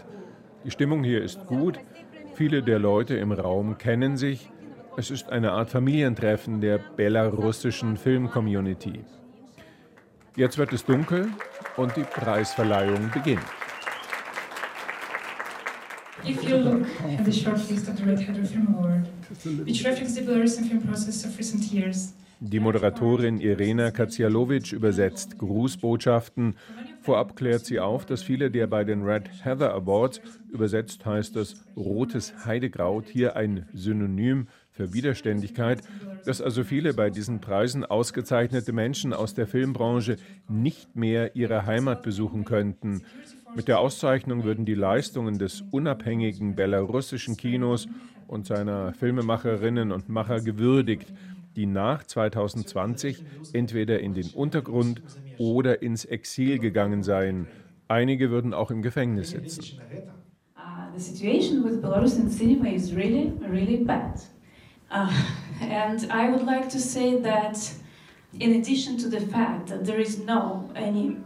Die 0.65 0.73
Stimmung 0.73 1.05
hier 1.05 1.23
ist 1.23 1.47
gut. 1.47 1.79
Viele 2.35 2.65
der 2.65 2.81
Leute 2.81 3.17
im 3.17 3.31
Raum 3.31 3.79
kennen 3.79 4.17
sich. 4.17 4.51
Es 4.97 5.11
ist 5.12 5.31
eine 5.31 5.53
Art 5.53 5.71
Familientreffen 5.71 6.61
der 6.61 6.79
belarussischen 6.79 7.97
Film-Community. 7.97 9.05
Jetzt 10.37 10.59
wird 10.59 10.73
es 10.73 10.85
dunkel 10.85 11.29
und 11.77 11.97
die 11.97 12.05
Preisverleihung 12.05 13.11
beginnt. 13.12 13.62
If 16.25 16.49
you 16.49 16.57
look 16.57 16.87
at 17.05 17.25
the 17.25 17.33
shortlist 17.33 17.88
of 17.88 17.97
the 17.97 18.05
Red 18.05 18.21
Heather 18.21 18.45
Film 18.45 18.75
Award, 18.75 19.09
which 19.67 19.85
reflects 19.85 20.14
the 20.14 20.23
Belarusian 20.23 20.69
film 20.69 20.83
process 20.83 21.25
of 21.25 21.37
recent 21.37 21.64
years, 21.73 22.14
Die 22.45 22.59
Moderatorin 22.59 23.38
Irena 23.41 23.93
Katsialowitsch 23.93 24.73
übersetzt 24.73 25.38
Grußbotschaften. 25.38 26.57
Vorab 27.00 27.37
klärt 27.37 27.64
sie 27.64 27.79
auf, 27.79 28.05
dass 28.05 28.25
viele 28.25 28.50
der 28.50 28.67
bei 28.67 28.83
den 28.83 29.05
Red 29.05 29.31
Heather 29.45 29.73
Awards, 29.73 30.21
übersetzt 30.52 31.07
heißt 31.07 31.37
das 31.37 31.55
rotes 31.76 32.45
Heidekraut, 32.45 33.07
hier 33.07 33.37
ein 33.37 33.69
Synonym 33.73 34.49
für 34.73 34.93
Widerständigkeit, 34.93 35.83
dass 36.25 36.41
also 36.41 36.64
viele 36.64 36.95
bei 36.95 37.11
diesen 37.11 37.41
Preisen 37.41 37.85
ausgezeichnete 37.85 38.73
Menschen 38.73 39.12
aus 39.12 39.35
der 39.35 39.47
Filmbranche 39.47 40.17
nicht 40.49 40.97
mehr 40.97 41.37
ihre 41.37 41.67
Heimat 41.67 42.02
besuchen 42.02 42.45
könnten. 42.45 43.02
Mit 43.55 43.69
der 43.69 43.81
Auszeichnung 43.81 44.45
würden 44.45 44.64
die 44.64 44.75
Leistungen 44.75 45.38
des 45.38 45.62
unabhängigen 45.71 46.57
belarussischen 46.57 47.37
Kinos 47.37 47.87
und 48.26 48.47
seiner 48.47 48.95
Filmemacherinnen 48.95 49.93
und 49.93 50.09
Macher 50.09 50.41
gewürdigt, 50.41 51.12
die 51.55 51.67
nach 51.67 52.02
2020 52.05 53.23
entweder 53.52 54.00
in 54.00 54.14
den 54.14 54.31
Untergrund 54.31 55.02
oder 55.37 55.83
ins 55.83 56.07
Exil 56.07 56.59
gegangen 56.59 57.02
seien. 57.02 57.47
Einige 57.88 58.31
würden 58.31 58.55
auch 58.55 58.71
im 58.71 58.81
Gefängnis 58.81 59.31
sitzen. 59.31 59.79
Uh, 60.57 60.97
the 60.97 61.02
situation 61.02 61.62
with 61.62 61.83
Belarusian 61.83 62.31
cinema 62.31 62.69
is 62.69 62.95
really, 62.95 63.33
really 63.50 63.85
bad. 63.85 64.23
Uh, 64.92 65.11
and 65.61 66.06
I 66.11 66.30
would 66.30 66.42
like 66.42 66.68
to 66.70 66.78
say 66.80 67.18
that 67.20 67.72
in 68.38 68.61
addition 68.61 68.99
to 68.99 69.08
the 69.08 69.20
fact 69.20 69.68
that 69.68 69.84
there 69.84 70.00
is 70.00 70.18
no 70.18 70.70
any 70.76 71.25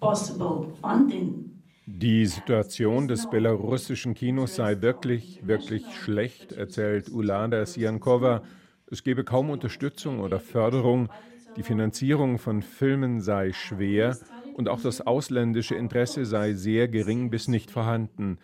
possible 0.00 0.76
funding 0.82 1.50
die 1.86 2.26
Situation 2.26 3.06
des 3.08 3.26
belarussischen 3.28 4.14
Kinos 4.14 4.56
sei 4.56 4.80
wirklich, 4.82 5.40
wirklich 5.46 5.94
schlecht, 5.96 6.52
erzählt 6.52 7.08
Ulada 7.10 7.64
Siankova. 7.64 8.42
Es 8.90 9.04
gebe 9.04 9.24
kaum 9.24 9.50
Unterstützung 9.50 10.20
oder 10.20 10.40
Förderung, 10.40 11.08
die 11.56 11.62
Finanzierung 11.62 12.38
von 12.38 12.62
Filmen 12.62 13.20
sei 13.20 13.52
schwer 13.52 14.18
und 14.52 14.68
auch 14.68 14.80
das 14.80 15.00
ausländische 15.00 15.76
Interesse 15.76 16.24
sei 16.26 16.54
sehr 16.54 16.88
gering 16.88 17.30
bis 17.30 17.46
nicht 17.48 17.70
vorhanden. 17.70 18.38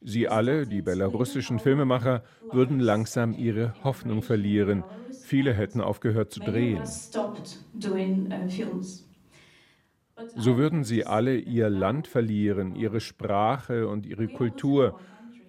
Sie 0.00 0.28
alle, 0.28 0.66
die 0.66 0.82
belarussischen 0.82 1.58
Filmemacher, 1.58 2.22
würden 2.50 2.80
langsam 2.80 3.32
ihre 3.34 3.82
Hoffnung 3.82 4.22
verlieren. 4.22 4.84
Viele 5.18 5.54
hätten 5.54 5.80
aufgehört 5.80 6.32
zu 6.32 6.40
drehen. 6.40 7.02
So 10.34 10.56
würden 10.56 10.84
sie 10.84 11.04
alle 11.06 11.36
ihr 11.36 11.68
Land 11.70 12.06
verlieren, 12.06 12.74
ihre 12.74 13.00
Sprache 13.00 13.88
und 13.88 14.06
ihre 14.06 14.28
Kultur. 14.28 14.96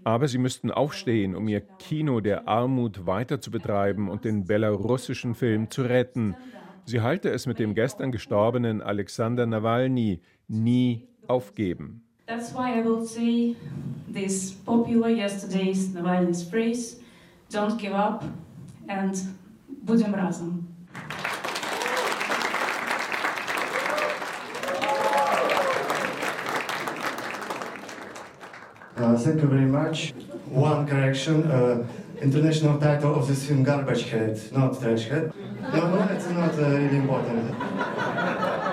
Aber 0.03 0.27
sie 0.27 0.37
müssten 0.39 0.71
aufstehen, 0.71 1.35
um 1.35 1.47
ihr 1.47 1.61
Kino 1.61 2.19
der 2.21 2.47
Armut 2.47 3.05
weiter 3.05 3.39
zu 3.41 3.51
betreiben 3.51 4.09
und 4.09 4.25
den 4.25 4.47
belarussischen 4.47 5.35
Film 5.35 5.69
zu 5.69 5.83
retten. 5.83 6.37
Sie 6.85 7.01
halte 7.01 7.29
es 7.29 7.45
mit 7.45 7.59
dem 7.59 7.75
gestern 7.75 8.11
gestorbenen 8.11 8.81
Alexander 8.81 9.45
Nawalny 9.45 10.21
nie 10.47 11.07
aufgeben. 11.27 12.03
That's 12.31 12.53
why 12.53 12.77
I 12.77 12.81
will 12.81 13.05
say 13.05 13.57
this 14.07 14.51
popular 14.51 15.09
yesterday's 15.09 15.89
Nawalny's 15.89 16.47
phrase, 16.49 16.95
don't 17.49 17.77
give 17.77 17.91
up 17.91 18.23
and 18.87 19.13
budem 19.83 20.15
razem. 20.15 20.63
Uh, 28.95 29.17
thank 29.17 29.41
you 29.41 29.47
very 29.49 29.65
much. 29.65 30.13
One 30.47 30.87
correction. 30.87 31.51
Uh, 31.51 31.85
international 32.21 32.79
title 32.79 33.13
of 33.13 33.27
this 33.27 33.45
film, 33.45 33.63
Garbage 33.63 34.03
Head, 34.03 34.39
not 34.53 34.79
Trash 34.79 35.09
Head. 35.09 35.33
No, 35.73 35.95
no, 35.95 36.07
it's 36.09 36.29
not 36.29 36.57
uh, 36.57 36.69
really 36.79 36.95
important. 36.95 38.70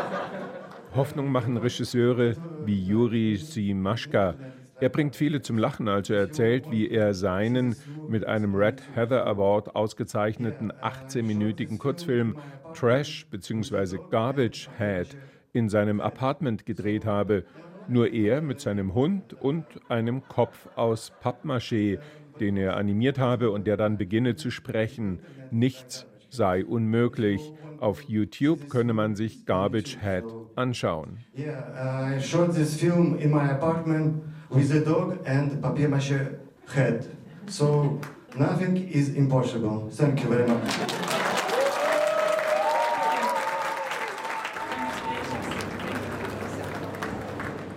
Hoffnung 0.95 1.31
machen 1.31 1.57
Regisseure 1.57 2.37
wie 2.65 2.83
Juri 2.85 3.37
Simaschka. 3.37 4.35
Er 4.81 4.89
bringt 4.89 5.17
viele 5.17 5.43
zum 5.43 5.59
Lachen, 5.59 5.89
als 5.89 6.11
er 6.11 6.19
erzählt, 6.19 6.71
wie 6.71 6.89
er 6.89 7.15
seinen 7.15 7.77
mit 8.09 8.25
einem 8.27 8.55
Red 8.55 8.83
Heather 8.95 9.27
Award 9.27 9.75
ausgezeichneten 9.75 10.73
18-minütigen 10.73 11.79
Kurzfilm 11.79 12.37
Trash 12.75 13.27
bzw. 13.31 13.99
Garbage 14.11 14.69
Head 14.79 15.17
in 15.53 15.69
seinem 15.69 16.01
Apartment 16.01 16.65
gedreht 16.65 17.05
habe 17.05 17.45
nur 17.89 18.13
er 18.13 18.43
mit 18.43 18.61
seinem 18.61 18.95
Hund 18.95 19.33
und 19.33 19.65
einem 19.89 20.29
Kopf 20.29 20.69
aus 20.77 21.13
Pappmaché, 21.23 21.99
den 22.39 22.57
er 22.57 22.77
animiert 22.77 23.19
habe 23.19 23.51
und 23.51 23.67
der 23.67 23.77
dann 23.77 23.97
beginne 23.97 24.37
zu 24.37 24.51
sprechen. 24.51 25.21
Nichts 25.51 26.07
sei 26.31 26.65
unmöglich. 26.65 27.53
Auf 27.81 28.03
YouTube 28.03 28.69
könne 28.69 28.93
man 28.93 29.15
sich 29.15 29.47
Garbage 29.47 29.99
Head 30.01 30.25
anschauen. 30.57 31.19
Yeah, 31.37 32.17
I 32.17 32.21
shot 32.21 32.55
this 32.55 32.77
film 32.77 33.17
in 33.19 33.31
my 33.31 33.51
apartment 33.51 34.23
with 34.51 34.73
a 34.73 34.81
dog 34.81 35.19
and 35.25 35.63
papier-mâché 35.63 36.39
head. 36.75 37.07
So 37.47 38.01
nothing 38.37 38.77
is 38.89 39.11
impossible. 39.11 39.89
Thank 39.91 40.23
you 40.23 40.31
very 40.31 40.49
much. 40.49 40.59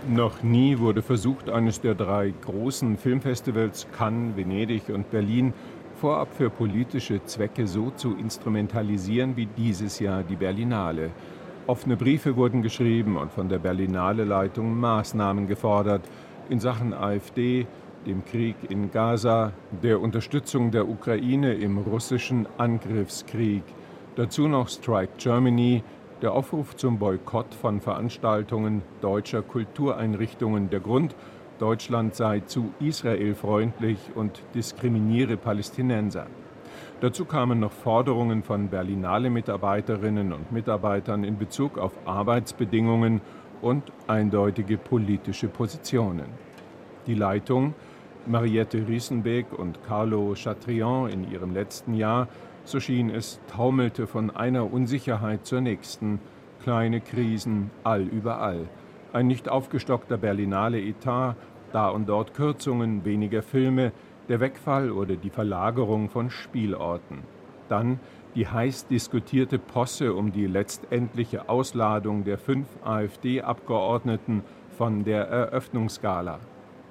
Noch 0.09 0.43
nie 0.43 0.77
wurde 0.77 1.01
versucht, 1.01 1.49
eines 1.49 1.79
der 1.79 1.95
drei 1.95 2.33
großen 2.41 2.97
Filmfestivals 2.97 3.87
Cannes, 3.97 4.35
Venedig 4.35 4.89
und 4.89 5.09
Berlin 5.09 5.53
vorab 6.01 6.33
für 6.33 6.49
politische 6.49 7.23
Zwecke 7.25 7.67
so 7.67 7.91
zu 7.91 8.15
instrumentalisieren 8.15 9.37
wie 9.37 9.45
dieses 9.45 9.99
Jahr 9.99 10.23
die 10.23 10.35
Berlinale. 10.35 11.11
Offene 11.67 11.95
Briefe 11.95 12.35
wurden 12.35 12.63
geschrieben 12.63 13.17
und 13.17 13.31
von 13.31 13.49
der 13.49 13.59
Berlinale-Leitung 13.59 14.79
Maßnahmen 14.79 15.47
gefordert 15.47 16.01
in 16.49 16.59
Sachen 16.59 16.95
AfD, 16.95 17.67
dem 18.07 18.25
Krieg 18.25 18.55
in 18.67 18.89
Gaza, 18.89 19.53
der 19.83 20.01
Unterstützung 20.01 20.71
der 20.71 20.89
Ukraine 20.89 21.53
im 21.53 21.77
russischen 21.77 22.47
Angriffskrieg. 22.57 23.61
Dazu 24.15 24.47
noch 24.47 24.69
Strike 24.69 25.13
Germany, 25.19 25.83
der 26.23 26.31
Aufruf 26.31 26.75
zum 26.77 26.97
Boykott 26.97 27.53
von 27.53 27.79
Veranstaltungen 27.79 28.81
deutscher 29.01 29.43
Kultureinrichtungen 29.43 30.71
der 30.71 30.79
Grund, 30.79 31.15
Deutschland 31.61 32.15
sei 32.15 32.39
zu 32.39 32.73
Israel 32.79 33.35
freundlich 33.35 33.99
und 34.15 34.41
diskriminiere 34.55 35.37
Palästinenser. 35.37 36.25
Dazu 37.01 37.23
kamen 37.25 37.59
noch 37.59 37.71
Forderungen 37.71 38.41
von 38.41 38.69
Berlinale-Mitarbeiterinnen 38.69 40.33
und 40.33 40.51
Mitarbeitern 40.51 41.23
in 41.23 41.37
Bezug 41.37 41.77
auf 41.77 41.93
Arbeitsbedingungen 42.05 43.21
und 43.61 43.91
eindeutige 44.07 44.77
politische 44.77 45.49
Positionen. 45.49 46.25
Die 47.05 47.13
Leitung, 47.13 47.75
Mariette 48.25 48.87
Riesenbeck 48.87 49.53
und 49.55 49.83
Carlo 49.83 50.33
Chatrian 50.33 51.09
in 51.11 51.31
ihrem 51.31 51.53
letzten 51.53 51.93
Jahr, 51.93 52.27
so 52.63 52.79
schien 52.79 53.11
es, 53.11 53.39
taumelte 53.55 54.07
von 54.07 54.35
einer 54.35 54.73
Unsicherheit 54.73 55.45
zur 55.45 55.61
nächsten. 55.61 56.19
Kleine 56.63 57.01
Krisen 57.01 57.69
allüberall. 57.83 58.67
Ein 59.13 59.27
nicht 59.27 59.49
aufgestockter 59.49 60.17
Berlinale 60.17 60.79
Etat, 60.79 61.35
da 61.73 61.89
und 61.89 62.07
dort 62.07 62.33
Kürzungen, 62.33 63.05
weniger 63.05 63.41
Filme, 63.41 63.91
der 64.29 64.39
Wegfall 64.39 64.91
oder 64.91 65.15
die 65.15 65.29
Verlagerung 65.29 66.09
von 66.09 66.29
Spielorten. 66.29 67.19
Dann 67.69 67.99
die 68.35 68.47
heiß 68.47 68.87
diskutierte 68.87 69.59
Posse 69.59 70.13
um 70.13 70.31
die 70.31 70.47
letztendliche 70.47 71.49
Ausladung 71.49 72.23
der 72.23 72.37
fünf 72.37 72.67
AfD-Abgeordneten 72.83 74.43
von 74.77 75.03
der 75.03 75.27
Eröffnungsgala. 75.27 76.39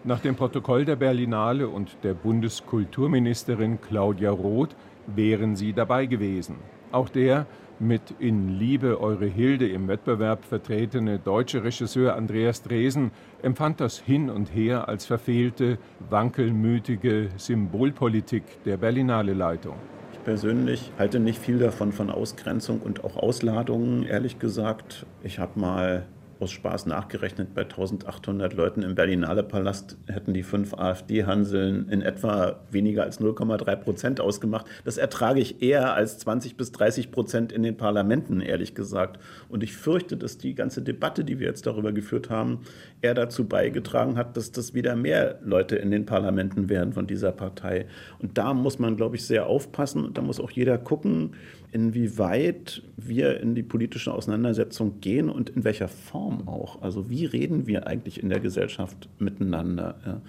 Nach 0.05 0.21
dem 0.21 0.35
Protokoll 0.35 0.85
der 0.85 0.97
Berlinale 0.97 1.69
und 1.69 1.97
der 2.03 2.15
Bundeskulturministerin 2.15 3.81
Claudia 3.81 4.31
Roth 4.31 4.77
wären 5.07 5.57
sie 5.57 5.73
dabei 5.73 6.07
gewesen. 6.07 6.57
Auch 6.93 7.09
der 7.09 7.47
mit 7.81 8.03
In 8.19 8.59
Liebe 8.59 9.01
Eure 9.01 9.27
Hilde 9.27 9.69
im 9.69 9.89
Wettbewerb 9.89 10.45
vertretene 10.45 11.19
deutsche 11.19 11.65
Regisseur 11.65 12.15
Andreas 12.15 12.63
Dresen 12.63 13.11
empfand 13.43 13.81
das 13.81 13.99
Hin 13.99 14.29
und 14.29 14.55
Her 14.55 14.89
als 14.89 15.07
verfehlte, 15.07 15.79
wankelmütige 16.11 17.31
Symbolpolitik 17.37 18.43
der 18.65 18.77
Berlinale 18.77 19.33
Leitung. 19.33 19.77
Ich 20.13 20.23
persönlich 20.23 20.93
halte 20.99 21.19
nicht 21.19 21.39
viel 21.39 21.59
davon 21.59 21.93
von 21.93 22.11
Ausgrenzung 22.11 22.81
und 22.81 23.05
auch 23.05 23.17
Ausladungen, 23.17 24.05
ehrlich 24.05 24.39
gesagt. 24.39 25.07
Ich 25.23 25.39
habe 25.39 25.59
mal 25.59 26.07
aus 26.41 26.51
Spaß 26.53 26.87
nachgerechnet, 26.87 27.55
bei 27.55 27.63
1800 27.63 28.55
Leuten 28.55 28.83
im 28.83 28.95
Berlinale 28.95 29.43
Palast 29.43 29.97
hätten 30.07 30.33
die 30.33 30.43
fünf 30.43 30.75
AfD-Hanseln 30.75 31.89
in 31.89 32.03
etwa 32.03 32.61
weniger 32.71 33.03
als 33.03 33.21
0,3 33.21 33.77
Prozent 33.77 34.21
ausgemacht. 34.21 34.67
Das 34.85 34.97
ertrage 34.97 35.41
ich 35.41 35.63
eher 35.63 35.95
als 35.95 36.19
20 36.19 36.57
bis 36.57 36.73
30 36.73 37.11
Prozent 37.11 37.53
in 37.53 37.63
den 37.63 37.77
Parlamenten, 37.77 38.41
ehrlich 38.41 38.75
gesagt. 38.75 39.19
Und 39.49 39.63
ich 39.63 39.75
fürchte, 39.75 40.17
dass 40.17 40.39
die 40.39 40.55
ganze 40.55 40.83
Debatte, 40.83 41.25
die 41.25 41.39
wir 41.39 41.47
jetzt 41.47 41.67
darüber 41.67 41.93
geführt 41.93 42.31
haben, 42.31 42.61
eher 43.03 43.15
dazu 43.15 43.47
beigetragen 43.47 44.17
hat, 44.17 44.37
dass 44.37 44.53
das 44.53 44.75
wieder 44.75 44.97
mehr 44.97 45.39
Leute 45.43 45.77
in 45.77 45.91
den 45.91 46.07
Parlamenten 46.07 46.69
werden 46.69 46.93
von 46.93 47.07
dieser 47.07 47.33
Partei. 47.33 47.87
Und 48.19 48.39
da 48.39 48.55
muss 48.55 48.79
man, 48.79 48.97
glaube 48.97 49.17
ich, 49.17 49.27
sehr 49.27 49.47
aufpassen. 49.47 50.05
Und 50.05 50.19
da 50.19 50.23
muss 50.23 50.41
auch 50.41 50.51
jeder 50.51 50.79
gucken, 50.79 51.33
inwieweit 51.73 52.83
wir 52.97 53.41
in 53.41 53.55
die 53.55 53.63
politische 53.63 54.13
Auseinandersetzung 54.13 55.01
gehen 55.01 55.31
und 55.31 55.51
in 55.51 55.65
welcher 55.65 55.89
Form 55.89 56.49
auch. 56.49 56.83
Also 56.83 57.11
wie 57.11 57.27
reden 57.27 57.67
wir 57.67 57.87
eigentlich 57.87 58.23
in 58.23 58.29
der 58.29 58.41
Gesellschaft 58.41 59.09
miteinander? 59.19 59.97
Ja. 60.05 60.21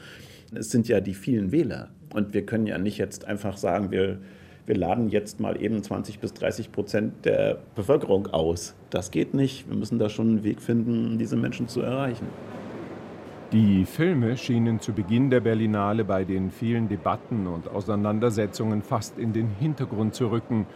Es 0.53 0.69
sind 0.69 0.87
ja 0.87 0.99
die 0.99 1.13
vielen 1.13 1.51
Wähler 1.51 1.89
und 2.13 2.33
wir 2.33 2.45
können 2.45 2.67
ja 2.67 2.77
nicht 2.77 2.97
jetzt 2.97 3.25
einfach 3.25 3.57
sagen, 3.57 3.91
wir, 3.91 4.19
wir 4.65 4.75
laden 4.75 5.09
jetzt 5.09 5.39
mal 5.39 5.61
eben 5.61 5.81
20 5.81 6.19
bis 6.19 6.33
30 6.33 6.71
Prozent 6.71 7.25
der 7.25 7.59
Bevölkerung 7.75 8.27
aus. 8.27 8.75
Das 8.89 9.11
geht 9.11 9.33
nicht. 9.33 9.69
Wir 9.69 9.77
müssen 9.77 9.97
da 9.97 10.09
schon 10.09 10.27
einen 10.27 10.43
Weg 10.43 10.61
finden, 10.61 11.17
diese 11.17 11.37
Menschen 11.37 11.67
zu 11.67 11.81
erreichen. 11.81 12.27
Die 13.51 13.85
Filme 13.85 14.37
schienen 14.37 14.79
zu 14.79 14.93
Beginn 14.93 15.29
der 15.29 15.41
Berlinale 15.41 16.05
bei 16.05 16.23
den 16.23 16.51
vielen 16.51 16.87
Debatten 16.87 17.47
und 17.47 17.67
Auseinandersetzungen 17.67 18.81
fast 18.81 19.17
in 19.17 19.33
den 19.33 19.49
Hintergrund 19.59 20.15
zu 20.15 20.27
rücken 20.27 20.67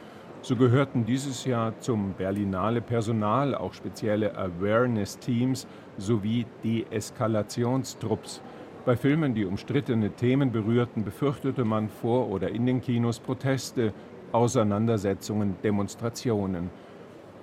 so 0.46 0.56
gehörten 0.56 1.06
dieses 1.08 1.44
Jahr 1.46 1.80
zum 1.80 2.14
Berlinale 2.14 2.80
Personal 2.80 3.56
auch 3.56 3.74
spezielle 3.74 4.38
Awareness-Teams 4.38 5.66
sowie 5.98 6.46
Deeskalationstrupps. 6.64 8.44
Bei 8.86 8.96
Filmen, 8.96 9.34
die 9.34 9.46
umstrittene 9.46 10.12
Themen 10.12 10.52
berührten, 10.52 11.04
befürchtete 11.04 11.66
man 11.66 11.90
vor 11.90 12.30
oder 12.30 12.50
in 12.50 12.68
den 12.68 12.80
Kinos 12.80 13.20
Proteste, 13.20 13.92
Auseinandersetzungen, 14.34 15.56
Demonstrationen. 15.64 16.70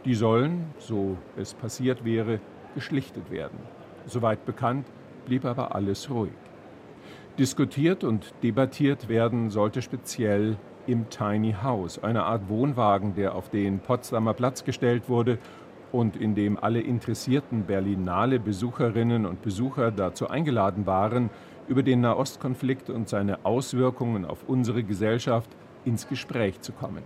Die 0.05 0.15
sollen, 0.15 0.67
so 0.79 1.17
es 1.37 1.55
passiert 1.55 2.05
wäre, 2.05 2.39
geschlichtet 2.77 3.33
werden. 3.33 3.59
Soweit 4.07 4.47
bekannt, 4.47 4.87
blieb 5.27 5.45
aber 5.45 5.75
alles 5.75 6.09
ruhig. 6.09 6.31
Diskutiert 7.37 8.05
und 8.05 8.33
debattiert 8.45 9.09
werden 9.09 9.51
sollte 9.51 9.83
speziell 9.83 10.57
im 10.87 11.09
Tiny 11.11 11.55
House, 11.63 12.03
eine 12.03 12.25
Art 12.25 12.49
Wohnwagen, 12.49 13.15
der 13.15 13.35
auf 13.35 13.49
den 13.49 13.81
Potsdamer 13.81 14.35
Platz 14.35 14.65
gestellt 14.65 15.09
wurde 15.09 15.39
und 15.93 16.17
in 16.17 16.35
dem 16.35 16.59
alle 16.59 16.81
interessierten 16.81 17.65
Berlinale 17.65 18.41
Besucherinnen 18.41 19.27
und 19.27 19.43
Besucher 19.43 19.91
dazu 19.91 20.29
eingeladen 20.29 20.87
waren, 20.87 21.31
über 21.69 21.83
den 21.83 22.01
Nahostkonflikt 22.01 22.91
und 22.91 23.09
seine 23.09 23.45
Auswirkungen 23.45 24.25
auf 24.25 24.45
unsere 24.49 24.83
Gesellschaft 24.83 25.51
ins 25.85 26.09
Gespräch 26.09 26.61
zu 26.61 26.73
kommen. 26.73 27.03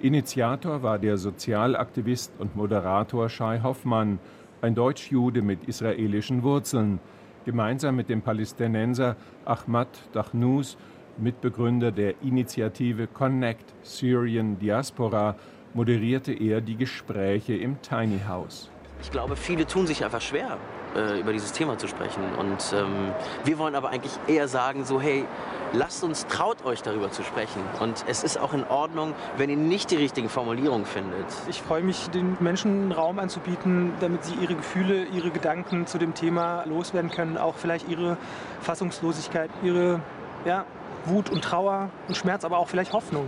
Initiator 0.00 0.82
war 0.82 0.98
der 0.98 1.18
Sozialaktivist 1.18 2.32
und 2.38 2.56
Moderator 2.56 3.28
Shai 3.28 3.60
Hoffmann, 3.62 4.18
ein 4.60 4.74
Deutschjude 4.74 5.42
mit 5.42 5.64
israelischen 5.68 6.42
Wurzeln, 6.42 7.00
gemeinsam 7.44 7.96
mit 7.96 8.08
dem 8.08 8.22
Palästinenser 8.22 9.16
Ahmad 9.44 9.88
Dachnous, 10.12 10.76
Mitbegründer 11.18 11.92
der 11.92 12.22
Initiative 12.22 13.06
Connect 13.06 13.74
Syrian 13.82 14.58
Diaspora, 14.58 15.36
moderierte 15.74 16.32
er 16.32 16.60
die 16.60 16.76
Gespräche 16.76 17.54
im 17.54 17.80
Tiny 17.82 18.20
House. 18.26 18.70
Ich 19.00 19.10
glaube, 19.10 19.36
viele 19.36 19.66
tun 19.66 19.86
sich 19.86 20.04
einfach 20.04 20.20
schwer, 20.20 20.56
äh, 20.96 21.20
über 21.20 21.32
dieses 21.32 21.52
Thema 21.52 21.78
zu 21.78 21.86
sprechen. 21.86 22.22
Und 22.36 22.74
ähm, 22.74 23.12
wir 23.44 23.58
wollen 23.58 23.76
aber 23.76 23.90
eigentlich 23.90 24.12
eher 24.26 24.48
sagen, 24.48 24.84
so 24.84 25.00
hey, 25.00 25.24
lasst 25.72 26.02
uns, 26.02 26.26
traut 26.26 26.64
euch 26.64 26.82
darüber 26.82 27.10
zu 27.10 27.22
sprechen. 27.22 27.62
Und 27.80 28.04
es 28.08 28.24
ist 28.24 28.40
auch 28.40 28.54
in 28.54 28.64
Ordnung, 28.64 29.14
wenn 29.36 29.50
ihr 29.50 29.56
nicht 29.56 29.90
die 29.92 29.96
richtige 29.96 30.28
Formulierung 30.28 30.84
findet. 30.84 31.26
Ich 31.48 31.62
freue 31.62 31.82
mich, 31.82 32.08
den 32.10 32.36
Menschen 32.40 32.90
Raum 32.90 33.18
anzubieten, 33.18 33.92
damit 34.00 34.24
sie 34.24 34.34
ihre 34.34 34.56
Gefühle, 34.56 35.04
ihre 35.04 35.30
Gedanken 35.30 35.86
zu 35.86 35.98
dem 35.98 36.14
Thema 36.14 36.64
loswerden 36.64 37.10
können. 37.10 37.38
Auch 37.38 37.54
vielleicht 37.54 37.88
ihre 37.88 38.16
Fassungslosigkeit, 38.60 39.50
ihre 39.62 40.00
ja, 40.44 40.64
Wut 41.06 41.30
und 41.30 41.42
Trauer 41.42 41.90
und 42.06 42.16
Schmerz, 42.16 42.44
aber 42.44 42.58
auch 42.58 42.68
vielleicht 42.68 42.92
Hoffnung. 42.92 43.26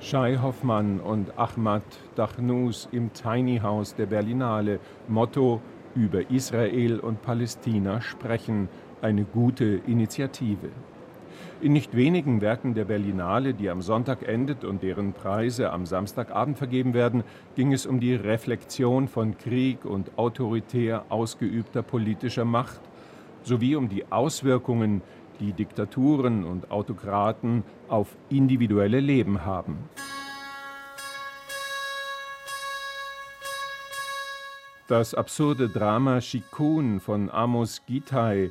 Shai 0.00 0.36
Hoffmann 0.36 1.00
und 1.00 1.36
Ahmad 1.36 1.82
Dachnous 2.14 2.88
im 2.92 3.12
Tiny 3.12 3.58
House 3.58 3.94
der 3.94 4.06
Berlinale. 4.06 4.80
Motto: 5.08 5.60
Über 5.94 6.30
Israel 6.30 7.00
und 7.00 7.22
Palästina 7.22 8.00
sprechen. 8.00 8.68
Eine 9.02 9.24
gute 9.24 9.80
Initiative. 9.86 10.70
In 11.60 11.72
nicht 11.72 11.96
wenigen 11.96 12.40
Werken 12.40 12.74
der 12.74 12.84
Berlinale, 12.84 13.54
die 13.54 13.68
am 13.68 13.82
Sonntag 13.82 14.22
endet 14.22 14.64
und 14.64 14.82
deren 14.82 15.12
Preise 15.12 15.70
am 15.72 15.86
Samstagabend 15.86 16.56
vergeben 16.56 16.94
werden, 16.94 17.24
ging 17.56 17.72
es 17.72 17.84
um 17.86 17.98
die 17.98 18.14
Reflexion 18.14 19.08
von 19.08 19.36
Krieg 19.36 19.84
und 19.84 20.16
autoritär 20.16 21.04
ausgeübter 21.08 21.82
politischer 21.82 22.44
Macht 22.44 22.80
sowie 23.42 23.76
um 23.76 23.88
die 23.88 24.10
Auswirkungen, 24.10 25.02
die 25.40 25.52
Diktaturen 25.52 26.44
und 26.44 26.70
Autokraten 26.70 27.64
auf 27.88 28.16
individuelle 28.28 29.00
Leben 29.00 29.44
haben. 29.44 29.78
Das 34.88 35.14
absurde 35.14 35.68
Drama 35.68 36.20
Shikun 36.20 37.00
von 37.00 37.30
Amos 37.30 37.82
Gitay 37.86 38.50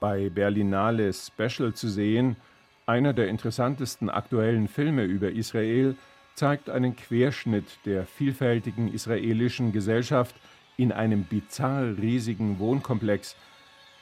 bei 0.00 0.28
Berlinale 0.28 1.12
Special 1.12 1.72
zu 1.72 1.88
sehen, 1.88 2.36
einer 2.84 3.12
der 3.12 3.28
interessantesten 3.28 4.10
aktuellen 4.10 4.68
Filme 4.68 5.04
über 5.04 5.30
Israel, 5.30 5.96
zeigt 6.34 6.70
einen 6.70 6.94
Querschnitt 6.94 7.78
der 7.84 8.04
vielfältigen 8.04 8.92
israelischen 8.92 9.72
Gesellschaft 9.72 10.36
in 10.76 10.92
einem 10.92 11.24
bizarr 11.24 11.96
riesigen 11.98 12.58
Wohnkomplex, 12.58 13.34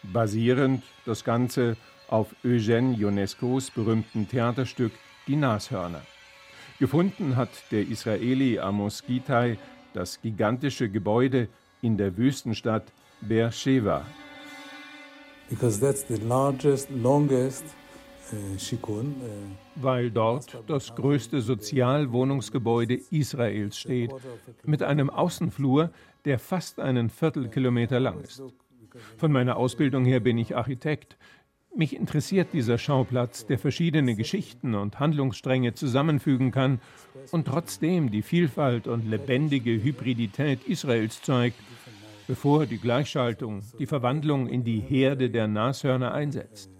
basierend 0.02 0.82
das 1.04 1.24
Ganze 1.24 1.76
auf 2.08 2.34
Eugène 2.44 2.96
Ionescos 2.96 3.70
berühmten 3.70 4.28
Theaterstück 4.28 4.92
Die 5.26 5.36
Nashörner. 5.36 6.02
Gefunden 6.78 7.36
hat 7.36 7.50
der 7.70 7.88
Israeli 7.88 8.58
Amos 8.58 9.02
Gitay 9.06 9.58
das 9.94 10.20
gigantische 10.20 10.88
Gebäude 10.88 11.48
in 11.82 11.96
der 11.96 12.16
Wüstenstadt 12.16 12.92
Beersheba. 13.22 14.04
Because 15.48 15.80
that's 15.80 16.04
the 16.08 16.16
largest, 16.16 16.90
longest 16.90 17.64
shikun, 18.58 19.14
uh, 19.22 19.82
weil 19.82 20.10
dort 20.10 20.62
das 20.66 20.94
größte 20.94 21.40
Sozialwohnungsgebäude 21.40 22.98
Israels 23.10 23.78
steht, 23.78 24.12
mit 24.64 24.82
einem 24.82 25.10
Außenflur, 25.10 25.90
der 26.24 26.38
fast 26.38 26.80
einen 26.80 27.08
Viertelkilometer 27.08 28.00
lang 28.00 28.20
ist. 28.22 28.42
Von 29.18 29.30
meiner 29.30 29.56
Ausbildung 29.56 30.04
her 30.04 30.20
bin 30.20 30.38
ich 30.38 30.56
Architekt. 30.56 31.16
Mich 31.76 31.94
interessiert 31.94 32.54
dieser 32.54 32.78
Schauplatz, 32.78 33.44
der 33.44 33.58
verschiedene 33.58 34.14
Geschichten 34.14 34.74
und 34.74 34.98
Handlungsstränge 34.98 35.74
zusammenfügen 35.74 36.50
kann 36.50 36.80
und 37.32 37.46
trotzdem 37.46 38.10
die 38.10 38.22
Vielfalt 38.22 38.86
und 38.86 39.06
lebendige 39.06 39.72
Hybridität 39.82 40.64
Israels 40.66 41.20
zeigt, 41.20 41.58
bevor 42.26 42.64
die 42.64 42.78
Gleichschaltung, 42.78 43.60
die 43.78 43.84
Verwandlung 43.84 44.48
in 44.48 44.64
die 44.64 44.80
Herde 44.80 45.28
der 45.28 45.48
Nashörner 45.48 46.14
einsetzt. 46.14 46.70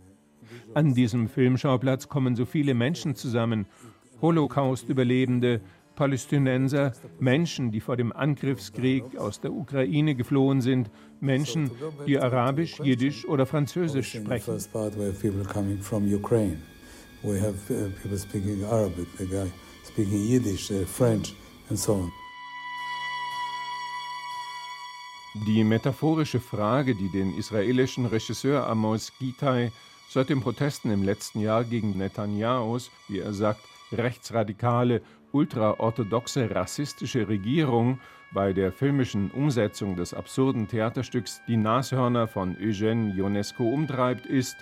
An 0.73 0.95
diesem 0.95 1.29
Filmschauplatz 1.29 2.09
kommen 2.09 2.35
so 2.35 2.47
viele 2.47 2.73
Menschen 2.73 3.15
zusammen, 3.17 3.67
Holocaust-Überlebende, 4.23 5.61
Palästinenser, 5.97 6.93
Menschen, 7.19 7.73
die 7.73 7.81
vor 7.81 7.97
dem 7.97 8.13
Angriffskrieg 8.13 9.17
aus 9.17 9.41
der 9.41 9.53
Ukraine 9.53 10.15
geflohen 10.15 10.61
sind, 10.61 10.91
Menschen, 11.21 11.71
die 12.07 12.19
Arabisch, 12.19 12.79
Jiddisch 12.79 13.27
oder 13.27 13.47
Französisch 13.47 14.13
sprechen. 14.13 14.59
We 17.23 17.41
have 17.41 17.57
uh, 17.71 17.91
people 18.03 18.19
speaking 18.19 18.63
Arabic, 18.65 19.09
the 19.19 19.27
guy 19.27 19.51
speaking 19.85 20.23
Yiddish, 20.23 20.71
uh, 20.71 20.85
French, 20.85 21.35
and 21.71 21.79
so 21.79 21.95
on. 21.95 22.13
Die 25.47 25.65
metaphorische 25.65 26.41
Frage, 26.41 26.95
die 26.95 27.11
den 27.11 27.37
israelischen 27.37 28.07
Regisseur 28.07 28.67
Amos 28.69 29.13
Gitay 29.19 29.73
seit 30.09 30.29
den 30.29 30.41
Protesten 30.41 30.91
im 30.91 31.03
letzten 31.03 31.41
Jahr 31.41 31.65
gegen 31.65 31.99
Netanyahus, 31.99 32.91
wie 33.09 33.19
er 33.19 33.35
sagt, 33.35 33.61
rechtsradikale, 33.93 35.03
ultraorthodoxe, 35.37 36.51
rassistische 36.55 37.29
Regierung 37.29 38.01
bei 38.33 38.53
der 38.53 38.73
filmischen 38.73 39.31
Umsetzung 39.31 39.95
des 39.95 40.15
absurden 40.15 40.67
Theaterstücks 40.67 41.43
Die 41.47 41.57
Nashörner 41.57 42.27
von 42.27 42.57
Eugène 42.57 43.15
Ionesco 43.15 43.69
umtreibt, 43.69 44.27
ist, 44.27 44.57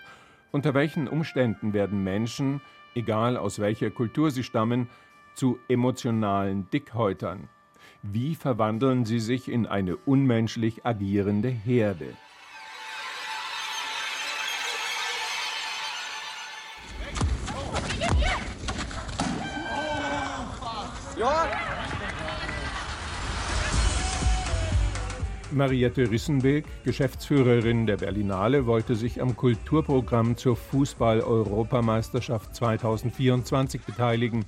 unter 0.51 0.75
welchen 0.75 1.09
Umständen 1.09 1.73
werden 1.73 2.03
Menschen, 2.03 2.61
egal 2.95 3.37
aus 3.37 3.59
welcher 3.59 3.91
Kultur 3.91 4.31
sie 4.31 4.43
stammen, 4.43 4.89
zu 5.35 5.59
emotionalen 5.69 6.69
Dickhäutern. 6.71 7.49
Wie 8.03 8.35
verwandeln 8.35 9.05
sie 9.05 9.21
sich 9.21 9.51
in 9.51 9.67
eine 9.67 9.97
unmenschlich 9.97 10.85
agierende 10.85 11.49
Herde? 11.49 12.15
Mariette 25.53 26.11
Rissenbeek, 26.11 26.65
Geschäftsführerin 26.83 27.87
der 27.87 27.99
Berlinale, 27.99 28.67
wollte 28.67 28.97
sich 28.97 29.23
am 29.23 29.37
Kulturprogramm 29.37 30.37
zur 30.37 30.57
Fußball-Europameisterschaft 30.57 32.57
2024 32.57 33.83
beteiligen. 33.83 34.45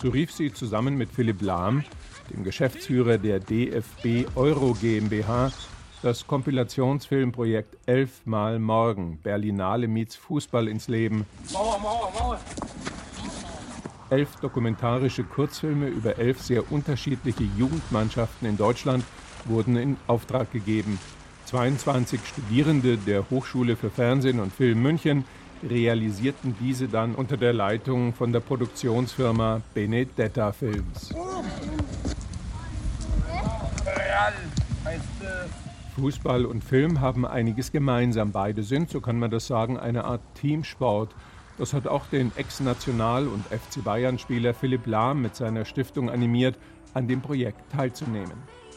So 0.00 0.08
rief 0.08 0.32
sie 0.32 0.52
zusammen 0.52 0.96
mit 0.96 1.10
Philipp 1.10 1.42
Lahm, 1.42 1.84
dem 2.32 2.44
Geschäftsführer 2.44 3.18
der 3.18 3.40
DFB 3.40 4.26
Euro 4.36 4.72
GmbH, 4.72 5.52
das 6.02 6.26
Kompilationsfilmprojekt 6.26 7.76
Elfmal 7.84 8.58
Morgen 8.58 9.18
Berlinale 9.22 9.86
meets 9.86 10.16
Fußball 10.16 10.68
ins 10.68 10.88
Leben. 10.88 11.26
Mauer, 11.52 11.78
Mauer, 11.78 12.10
Mauer. 12.18 12.40
Elf 14.10 14.36
dokumentarische 14.40 15.22
Kurzfilme 15.22 15.86
über 15.86 16.18
elf 16.18 16.42
sehr 16.42 16.72
unterschiedliche 16.72 17.44
Jugendmannschaften 17.56 18.48
in 18.48 18.56
Deutschland 18.56 19.04
wurden 19.44 19.76
in 19.76 19.96
Auftrag 20.08 20.50
gegeben. 20.50 20.98
22 21.46 22.20
Studierende 22.26 22.96
der 22.96 23.30
Hochschule 23.30 23.76
für 23.76 23.90
Fernsehen 23.90 24.40
und 24.40 24.52
Film 24.52 24.82
München 24.82 25.24
realisierten 25.62 26.56
diese 26.60 26.88
dann 26.88 27.14
unter 27.14 27.36
der 27.36 27.52
Leitung 27.52 28.12
von 28.12 28.32
der 28.32 28.40
Produktionsfirma 28.40 29.60
Benedetta 29.74 30.52
Films. 30.52 31.14
Fußball 35.94 36.46
und 36.46 36.64
Film 36.64 37.00
haben 37.00 37.26
einiges 37.26 37.70
gemeinsam. 37.70 38.32
Beide 38.32 38.62
sind, 38.62 38.90
so 38.90 39.00
kann 39.00 39.18
man 39.18 39.30
das 39.30 39.46
sagen, 39.46 39.78
eine 39.78 40.04
Art 40.04 40.22
Teamsport. 40.34 41.14
Das 41.60 41.74
hat 41.74 41.86
auch 41.86 42.06
den 42.06 42.32
Ex-National- 42.36 43.28
und 43.28 43.44
FC 43.48 43.84
Bayern-Spieler 43.84 44.54
Philipp 44.54 44.86
Lahm 44.86 45.20
mit 45.20 45.36
seiner 45.36 45.66
Stiftung 45.66 46.08
animiert, 46.08 46.56
an 46.94 47.06
dem 47.06 47.20
Projekt 47.20 47.70
teilzunehmen. 47.70 48.32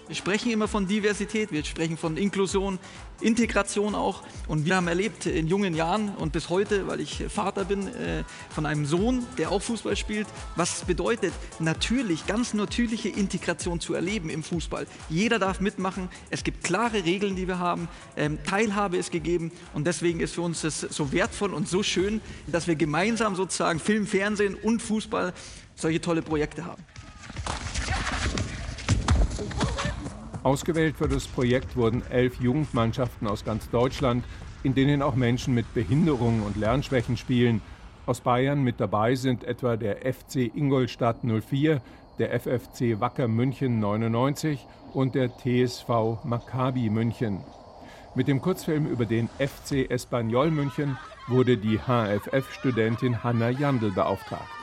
Wir 0.08 0.16
sprechen 0.16 0.52
immer 0.52 0.68
von 0.68 0.86
Diversität, 0.86 1.54
wir 1.54 1.64
sprechen 1.64 1.96
von 1.96 2.18
Inklusion, 2.18 2.78
Integration 3.22 3.96
auch. 3.96 4.22
Und 4.50 4.66
wir 4.66 4.76
haben 4.76 4.90
erlebt 4.90 5.26
in 5.26 5.48
jungen 5.48 5.76
Jahren 5.76 6.10
und 6.16 6.34
bis 6.34 6.50
heute, 6.50 6.88
weil 6.88 7.00
ich 7.00 7.24
Vater 7.30 7.64
bin, 7.64 7.88
äh, 7.88 8.26
von 8.50 8.66
einem 8.66 8.86
Sohn, 8.86 9.26
der 9.38 9.52
auch 9.52 9.62
Fußball 9.62 9.96
spielt, 9.96 10.28
was 10.58 10.78
es 10.78 10.84
bedeutet, 10.84 11.34
natürlich, 11.60 12.28
ganz 12.28 12.54
natürliche 12.54 13.08
Integration 13.08 13.80
zu 13.80 13.94
erleben 13.94 14.30
im 14.30 14.44
Fußball. 14.44 14.88
Jeder 15.10 15.40
darf 15.40 15.62
mitmachen, 15.62 16.10
es 16.30 16.44
gibt 16.44 16.66
klare 16.66 17.06
Regeln, 17.06 17.38
die 17.38 17.48
wir 17.48 17.60
haben, 17.60 17.88
ähm, 18.18 18.40
Teilhabe 18.44 18.98
ist 18.98 19.12
gegeben 19.12 19.54
und 19.74 19.88
deswegen 19.88 20.20
ist 20.20 20.36
für 20.36 20.42
uns 20.42 20.62
das 20.62 20.82
so 20.82 21.14
wertvoll 21.14 21.54
und 21.54 21.70
so 21.70 21.82
schön, 21.82 22.20
dass 22.48 22.68
wir 22.68 22.76
gemeinsam 22.76 23.36
sozusagen 23.36 23.80
Film, 23.80 24.06
Fernsehen 24.06 24.56
und 24.56 24.82
Fußball 24.82 25.34
solche 25.76 26.02
tolle 26.02 26.22
Projekte 26.22 26.66
haben. 26.66 26.84
Ausgewählt 30.44 30.98
für 30.98 31.08
das 31.08 31.26
Projekt 31.26 31.78
wurden 31.78 32.04
elf 32.10 32.42
Jugendmannschaften 32.42 33.28
aus 33.28 33.46
ganz 33.46 33.70
Deutschland, 33.70 34.26
in 34.64 34.76
denen 34.76 35.02
auch 35.02 35.16
Menschen 35.16 35.54
mit 35.54 35.74
Behinderungen 35.74 36.44
und 36.44 36.58
Lernschwächen 36.58 37.16
spielen. 37.16 37.62
Aus 38.06 38.20
Bayern 38.20 38.62
mit 38.62 38.82
dabei 38.82 39.16
sind 39.16 39.46
etwa 39.46 39.78
der 39.78 40.00
FC 40.14 40.54
Ingolstadt 40.54 41.24
04, 41.24 41.82
der 42.20 42.38
FFC 42.38 43.00
Wacker 43.00 43.30
München 43.30 43.80
99 43.80 44.68
und 44.94 45.16
der 45.16 45.30
TSV 45.30 46.24
Maccabi 46.26 46.90
München. 46.90 47.40
Mit 48.14 48.28
dem 48.28 48.42
Kurzfilm 48.42 48.86
über 48.86 49.06
den 49.06 49.30
FC 49.40 49.90
Espanyol 49.90 50.52
München 50.52 50.98
wurde 51.30 51.56
die 51.56 51.80
HFF-Studentin 51.80 53.24
Hanna 53.24 53.50
Jandl 53.50 53.92
beauftragt. 53.92 54.63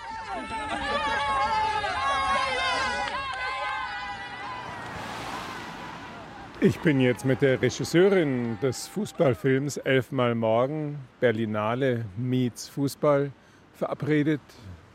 Ich 6.62 6.78
bin 6.80 7.00
jetzt 7.00 7.24
mit 7.24 7.40
der 7.40 7.62
Regisseurin 7.62 8.58
des 8.60 8.86
Fußballfilms 8.88 9.78
Elfmal 9.78 10.34
Morgen, 10.34 10.98
Berlinale 11.18 12.04
meets 12.18 12.68
Fußball, 12.68 13.30
verabredet 13.72 14.42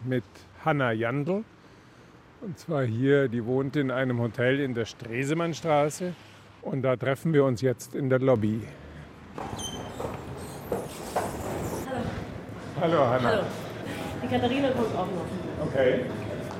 mit 0.03 0.23
Hanna 0.63 0.91
Jandl. 0.91 1.43
Und 2.41 2.59
zwar 2.59 2.83
hier, 2.83 3.29
die 3.29 3.43
wohnt 3.43 3.75
in 3.77 3.89
einem 3.89 4.19
Hotel 4.19 4.59
in 4.59 4.75
der 4.75 4.85
Stresemannstraße. 4.85 6.13
Und 6.61 6.83
da 6.83 6.95
treffen 6.97 7.33
wir 7.33 7.43
uns 7.43 7.61
jetzt 7.61 7.95
in 7.95 8.11
der 8.11 8.19
Lobby. 8.19 8.61
Hallo. 12.79 12.89
Hallo 12.99 13.07
Hanna. 13.07 13.29
Hallo. 13.29 13.43
Die 14.21 14.27
Katharina 14.27 14.69
kommt 14.69 14.95
auch 14.95 15.07
noch. 15.07 15.67
Okay. 15.67 16.01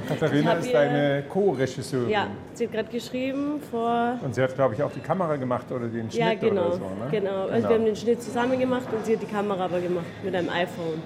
Katharina 0.08 0.54
ist 0.54 0.74
deine 0.74 1.24
Co-Regisseurin. 1.30 2.10
Ja, 2.10 2.28
sie 2.54 2.65
hat 2.65 2.74
gerade 2.74 2.89
geschrieben 2.89 3.62
vor. 3.72 4.18
Und 4.24 4.36
sie 4.36 4.41
hat, 4.41 4.54
glaube 4.56 4.74
ich, 4.76 4.84
auch 4.84 4.91
die 4.91 5.00
Kamera 5.00 5.36
gemacht 5.36 5.72
oder 5.72 5.88
den 5.88 6.10
Schnitt 6.12 6.24
Ja, 6.24 6.34
genau. 6.34 6.68
oder 6.68 6.72
so. 6.74 6.80
Ne? 6.80 7.08
genau. 7.12 7.48
Also 7.48 7.70
wir 7.70 7.76
haben 7.76 7.86
den 7.86 7.96
Schnitt 7.96 8.22
zusammen 8.22 8.60
gemacht 8.60 8.88
und 8.91 9.06
sie 9.06 9.13
hat 9.15 9.22
die 9.22 9.26
Kamera 9.28 9.65
aber 9.65 9.80
gemacht 9.80 10.06
mit 10.24 10.36
einem 10.36 10.50
iPhone. 10.50 11.02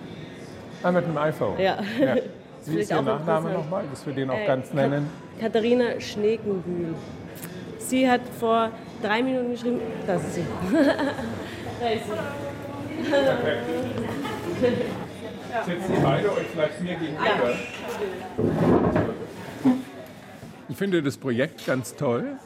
Ah, 0.84 0.92
mit 0.92 1.06
dem 1.06 1.18
iPhone. 1.18 1.60
Ja. 1.60 1.78
ja. 2.00 2.16
Wie 2.66 2.80
ist 2.80 2.92
Ihr 2.92 3.02
Nachname 3.02 3.52
nochmal, 3.52 3.84
dass 3.90 4.06
wir 4.06 4.14
den 4.14 4.30
auch 4.30 4.38
Äh, 4.38 4.46
ganz 4.46 4.74
nennen? 4.74 5.10
Katharina 5.40 6.00
Schneekenbühl. 6.00 6.94
Sie 7.78 8.10
hat 8.10 8.22
vor 8.40 8.70
drei 9.02 9.24
Minuten 9.24 9.52
geschrieben, 9.52 9.80
das 10.06 10.22
ist 10.24 10.36
sie. 10.36 10.46
da 11.80 11.90
ist 11.90 12.04
sie. 12.06 13.10
Sitzen 15.66 15.94
ihr 15.94 16.00
beide 16.02 16.32
euch 16.32 16.48
vielleicht 16.54 16.82
mir 16.82 16.96
gegenüber? 16.96 17.24
Ich 20.70 20.78
finde 20.78 21.04
das 21.04 21.18
Projekt 21.18 21.66
ganz 21.66 21.96
toll 21.96 22.38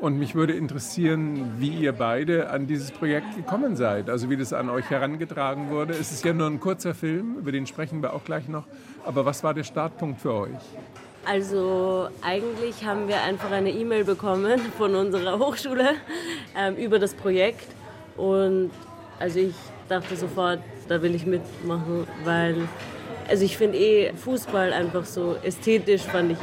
und 0.00 0.18
mich 0.18 0.34
würde 0.34 0.52
interessieren, 0.52 1.54
wie 1.58 1.70
ihr 1.70 1.92
beide 1.92 2.50
an 2.50 2.66
dieses 2.66 2.90
Projekt 2.90 3.34
gekommen 3.34 3.76
seid, 3.76 4.10
also 4.10 4.28
wie 4.30 4.36
das 4.36 4.52
an 4.52 4.68
euch 4.68 4.88
herangetragen 4.90 5.70
wurde. 5.70 5.94
Es 5.94 6.12
ist 6.12 6.24
ja 6.24 6.32
nur 6.32 6.48
ein 6.48 6.60
kurzer 6.60 6.94
Film, 6.94 7.36
über 7.38 7.52
den 7.52 7.66
sprechen 7.66 8.02
wir 8.02 8.12
auch 8.12 8.24
gleich 8.24 8.48
noch, 8.48 8.64
aber 9.04 9.24
was 9.24 9.42
war 9.42 9.54
der 9.54 9.64
Startpunkt 9.64 10.20
für 10.20 10.34
euch? 10.34 10.50
Also 11.24 12.08
eigentlich 12.22 12.84
haben 12.84 13.08
wir 13.08 13.20
einfach 13.22 13.50
eine 13.50 13.70
E-Mail 13.70 14.04
bekommen 14.04 14.60
von 14.76 14.94
unserer 14.94 15.38
Hochschule 15.38 15.94
ähm, 16.56 16.76
über 16.76 16.98
das 16.98 17.14
Projekt 17.14 17.66
und 18.16 18.70
also 19.18 19.40
ich 19.40 19.54
dachte 19.88 20.14
sofort, 20.14 20.60
da 20.88 21.02
will 21.02 21.14
ich 21.14 21.26
mitmachen, 21.26 22.06
weil 22.24 22.68
also 23.28 23.44
ich 23.44 23.56
finde 23.56 23.78
eh 23.78 24.12
Fußball 24.12 24.72
einfach 24.72 25.04
so 25.04 25.36
ästhetisch 25.42 26.02
fand 26.02 26.32
ich 26.32 26.38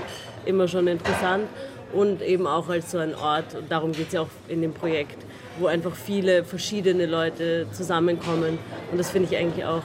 immer 0.46 0.68
schon 0.68 0.88
interessant 0.88 1.48
und 1.94 2.22
eben 2.22 2.48
auch 2.48 2.70
als 2.70 2.92
so 2.92 2.98
ein 2.98 3.16
Ort 3.16 3.56
und 3.56 3.72
darum 3.72 3.92
geht 3.92 4.08
es 4.08 4.14
ja 4.14 4.22
auch 4.22 4.30
in 4.48 4.62
dem 4.62 4.74
Projekt, 4.74 5.18
wo 5.60 5.68
einfach 5.68 5.96
viele 5.96 6.44
verschiedene 6.44 7.06
Leute 7.06 7.68
zusammenkommen 7.72 8.58
und 8.92 8.98
das 8.98 9.12
finde 9.12 9.30
ich 9.32 9.38
eigentlich 9.38 9.66
auch 9.66 9.84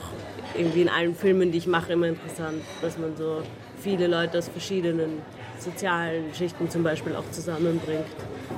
irgendwie 0.55 0.81
in 0.81 0.89
allen 0.89 1.15
Filmen, 1.15 1.51
die 1.51 1.59
ich 1.59 1.67
mache, 1.67 1.93
immer 1.93 2.07
interessant, 2.07 2.61
dass 2.81 2.97
man 2.97 3.15
so 3.15 3.43
viele 3.79 4.07
Leute 4.07 4.37
aus 4.37 4.47
verschiedenen 4.47 5.21
sozialen 5.59 6.33
Schichten 6.33 6.69
zum 6.69 6.83
Beispiel 6.83 7.15
auch 7.15 7.29
zusammenbringt. 7.31 8.05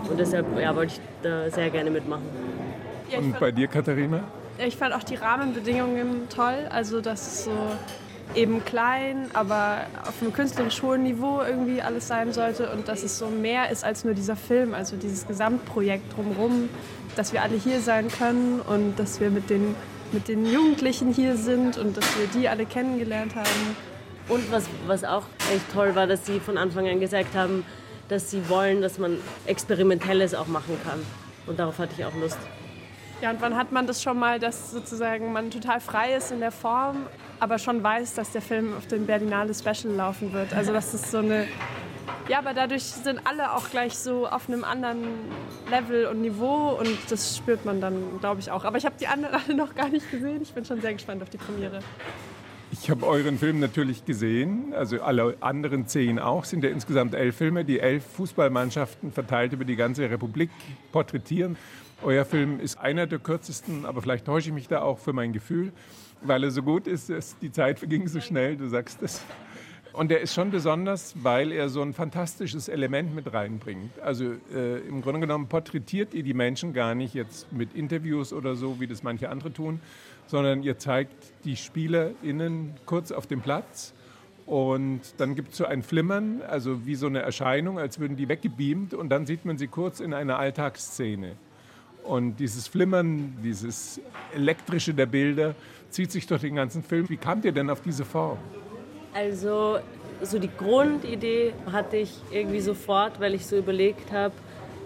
Und 0.10 0.20
deshalb 0.20 0.46
ja, 0.60 0.76
wollte 0.76 0.94
ich 0.94 1.02
da 1.22 1.50
sehr 1.50 1.70
gerne 1.70 1.90
mitmachen. 1.90 2.24
Und 3.16 3.40
bei 3.40 3.52
dir, 3.52 3.68
Katharina? 3.68 4.24
Ich 4.66 4.78
fand 4.78 4.94
auch 4.94 5.04
die 5.04 5.16
Rahmenbedingungen 5.16 6.30
toll, 6.30 6.68
also 6.70 7.02
dass 7.02 7.28
es 7.28 7.46
so 7.46 7.52
eben 8.36 8.64
klein, 8.64 9.30
aber 9.34 9.82
auf 10.08 10.22
einem 10.22 10.34
künstlerisch 10.34 10.82
hohen 10.82 11.04
Niveau 11.04 11.42
irgendwie 11.42 11.82
alles 11.82 12.08
sein 12.08 12.34
sollte 12.34 12.72
und 12.72 12.88
dass 12.88 13.04
es 13.04 13.18
so 13.18 13.28
mehr 13.28 13.70
ist 13.70 13.84
als 13.84 14.04
nur 14.04 14.14
dieser 14.14 14.36
Film, 14.36 14.74
also 14.74 14.96
dieses 14.96 15.28
Gesamtprojekt 15.28 16.16
drumherum, 16.16 16.70
dass 17.16 17.34
wir 17.34 17.42
alle 17.42 17.56
hier 17.56 17.82
sein 17.82 18.08
können 18.10 18.62
und 18.62 18.98
dass 18.98 19.20
wir 19.20 19.30
mit 19.30 19.50
den, 19.50 19.76
mit 20.12 20.28
den 20.28 20.46
Jugendlichen 20.46 21.14
hier 21.14 21.36
sind 21.36 21.78
und 21.78 21.98
dass 21.98 22.06
wir 22.18 22.28
die 22.28 22.48
alle 22.48 22.66
kennengelernt 22.66 23.36
haben. 23.36 23.76
Und 24.30 24.52
was, 24.52 24.66
was 24.88 25.04
auch 25.04 25.24
echt 25.54 25.72
toll 25.74 25.96
war, 25.96 26.08
dass 26.08 26.26
sie 26.26 26.40
von 26.40 26.58
Anfang 26.58 26.88
an 26.88 27.00
gesagt 27.00 27.36
haben, 27.36 27.66
dass 28.08 28.32
sie 28.32 28.48
wollen, 28.50 28.82
dass 28.82 28.98
man 28.98 29.18
Experimentelles 29.46 30.34
auch 30.36 30.48
machen 30.48 30.78
kann. 30.86 31.00
Und 31.48 31.60
darauf 31.60 31.80
hatte 31.80 31.94
ich 31.98 32.06
auch 32.06 32.16
Lust. 32.16 32.38
Ja, 33.22 33.30
und 33.30 33.40
wann 33.40 33.56
hat 33.56 33.72
man 33.72 33.86
das 33.86 34.02
schon 34.02 34.18
mal, 34.18 34.40
dass 34.40 34.72
sozusagen 34.72 35.32
man 35.32 35.52
total 35.52 35.80
frei 35.80 36.16
ist 36.16 36.32
in 36.32 36.40
der 36.40 36.52
Form, 36.52 37.06
aber 37.40 37.60
schon 37.60 37.84
weiß, 37.84 38.16
dass 38.16 38.32
der 38.32 38.42
Film 38.42 38.76
auf 38.76 38.88
dem 38.88 39.06
Berlinale 39.06 39.54
Special 39.54 39.94
laufen 39.94 40.34
wird? 40.34 40.54
Also 40.56 40.74
das 40.74 40.94
ist 40.96 41.12
so 41.12 41.20
eine... 41.20 41.46
Ja, 42.28 42.40
aber 42.40 42.56
dadurch 42.56 42.84
sind 42.84 43.22
alle 43.26 43.54
auch 43.54 43.70
gleich 43.70 43.96
so 43.96 44.28
auf 44.28 44.50
einem 44.50 44.64
anderen 44.64 45.04
Level 45.70 46.08
und 46.08 46.22
Niveau 46.22 46.80
und 46.80 46.98
das 47.10 47.38
spürt 47.38 47.64
man 47.64 47.80
dann, 47.80 48.20
glaube 48.20 48.40
ich, 48.40 48.50
auch. 48.50 48.66
Aber 48.66 48.80
ich 48.80 48.86
habe 48.86 48.96
die 49.00 49.06
anderen 49.06 49.36
alle 49.46 49.56
noch 49.56 49.76
gar 49.76 49.90
nicht 49.90 50.10
gesehen. 50.10 50.42
Ich 50.42 50.54
bin 50.54 50.66
schon 50.66 50.82
sehr 50.82 50.94
gespannt 50.94 51.22
auf 51.22 51.30
die 51.30 51.38
Premiere. 51.38 51.80
Ich 52.72 52.90
habe 52.90 53.06
euren 53.06 53.38
Film 53.38 53.60
natürlich 53.60 54.06
gesehen, 54.06 54.74
also 54.74 55.02
alle 55.02 55.36
anderen 55.42 55.88
zehn 55.88 56.20
auch. 56.20 56.46
Sind 56.46 56.64
ja 56.64 56.70
insgesamt 56.70 57.14
elf 57.14 57.36
Filme, 57.36 57.66
die 57.66 57.80
elf 57.82 58.04
Fußballmannschaften 58.16 59.12
verteilt 59.12 59.54
über 59.54 59.66
die 59.66 59.76
ganze 59.76 60.10
Republik 60.10 60.50
porträtieren. 60.92 61.58
Euer 62.04 62.26
Film 62.26 62.60
ist 62.60 62.80
einer 62.80 63.06
der 63.06 63.20
kürzesten, 63.20 63.86
aber 63.86 64.02
vielleicht 64.02 64.26
täusche 64.26 64.50
ich 64.50 64.56
mich 64.56 64.68
da 64.68 64.82
auch 64.82 64.98
für 64.98 65.14
mein 65.14 65.34
Gefühl, 65.34 65.72
weil 66.24 66.44
er 66.44 66.50
so 66.50 66.64
gut 66.64 66.88
ist, 66.88 67.12
die 67.44 67.52
Zeit 67.52 67.78
verging 67.78 68.08
so 68.08 68.20
schnell, 68.20 68.58
du 68.58 68.68
sagst 68.68 69.04
es. 69.04 69.22
Und 69.94 70.12
er 70.12 70.20
ist 70.20 70.34
schon 70.34 70.50
besonders, 70.50 71.14
weil 71.22 71.52
er 71.52 71.70
so 71.70 71.84
ein 71.84 71.94
fantastisches 71.94 72.70
Element 72.70 73.14
mit 73.14 73.32
reinbringt. 73.32 74.00
Also 74.00 74.34
äh, 74.52 74.80
im 74.88 75.04
Grunde 75.04 75.20
genommen 75.20 75.48
porträtiert 75.48 76.16
ihr 76.16 76.24
die 76.24 76.34
Menschen 76.34 76.74
gar 76.74 76.96
nicht 76.96 77.14
jetzt 77.14 77.52
mit 77.54 77.76
Interviews 77.76 78.34
oder 78.34 78.56
so, 78.56 78.80
wie 78.80 78.88
das 78.88 79.04
manche 79.04 79.30
andere 79.30 79.54
tun, 79.54 79.80
sondern 80.26 80.64
ihr 80.64 80.80
zeigt 80.80 81.34
die 81.44 81.56
SpielerInnen 81.56 82.74
kurz 82.88 83.12
auf 83.12 83.28
dem 83.28 83.42
Platz 83.42 83.94
und 84.48 85.02
dann 85.18 85.36
gibt 85.36 85.52
es 85.52 85.58
so 85.58 85.66
ein 85.66 85.84
Flimmern, 85.84 86.42
also 86.48 86.84
wie 86.88 86.96
so 86.96 87.06
eine 87.06 87.20
Erscheinung, 87.20 87.78
als 87.78 88.00
würden 88.00 88.18
die 88.18 88.28
weggebeamt 88.28 88.96
und 88.96 89.10
dann 89.10 89.28
sieht 89.28 89.46
man 89.46 89.60
sie 89.60 89.68
kurz 89.68 90.00
in 90.00 90.16
einer 90.16 90.40
Alltagsszene. 90.40 91.36
Und 92.04 92.38
dieses 92.38 92.68
Flimmern, 92.68 93.38
dieses 93.44 94.02
Elektrische 94.34 94.94
der 94.94 95.06
Bilder 95.06 95.56
zieht 95.90 96.12
sich 96.12 96.26
durch 96.26 96.42
den 96.42 96.56
ganzen 96.56 96.84
Film. 96.84 97.10
Wie 97.10 97.18
kamt 97.18 97.46
ihr 97.46 97.52
denn 97.52 97.70
auf 97.70 97.82
diese 97.82 98.06
Form? 98.06 98.38
Also 99.14 99.80
so 100.22 100.40
die 100.40 100.50
Grundidee 100.56 101.54
hatte 101.72 101.98
ich 101.98 102.14
irgendwie 102.32 102.62
sofort, 102.62 103.20
weil 103.20 103.34
ich 103.34 103.46
so 103.46 103.58
überlegt 103.58 104.12
habe, 104.12 104.34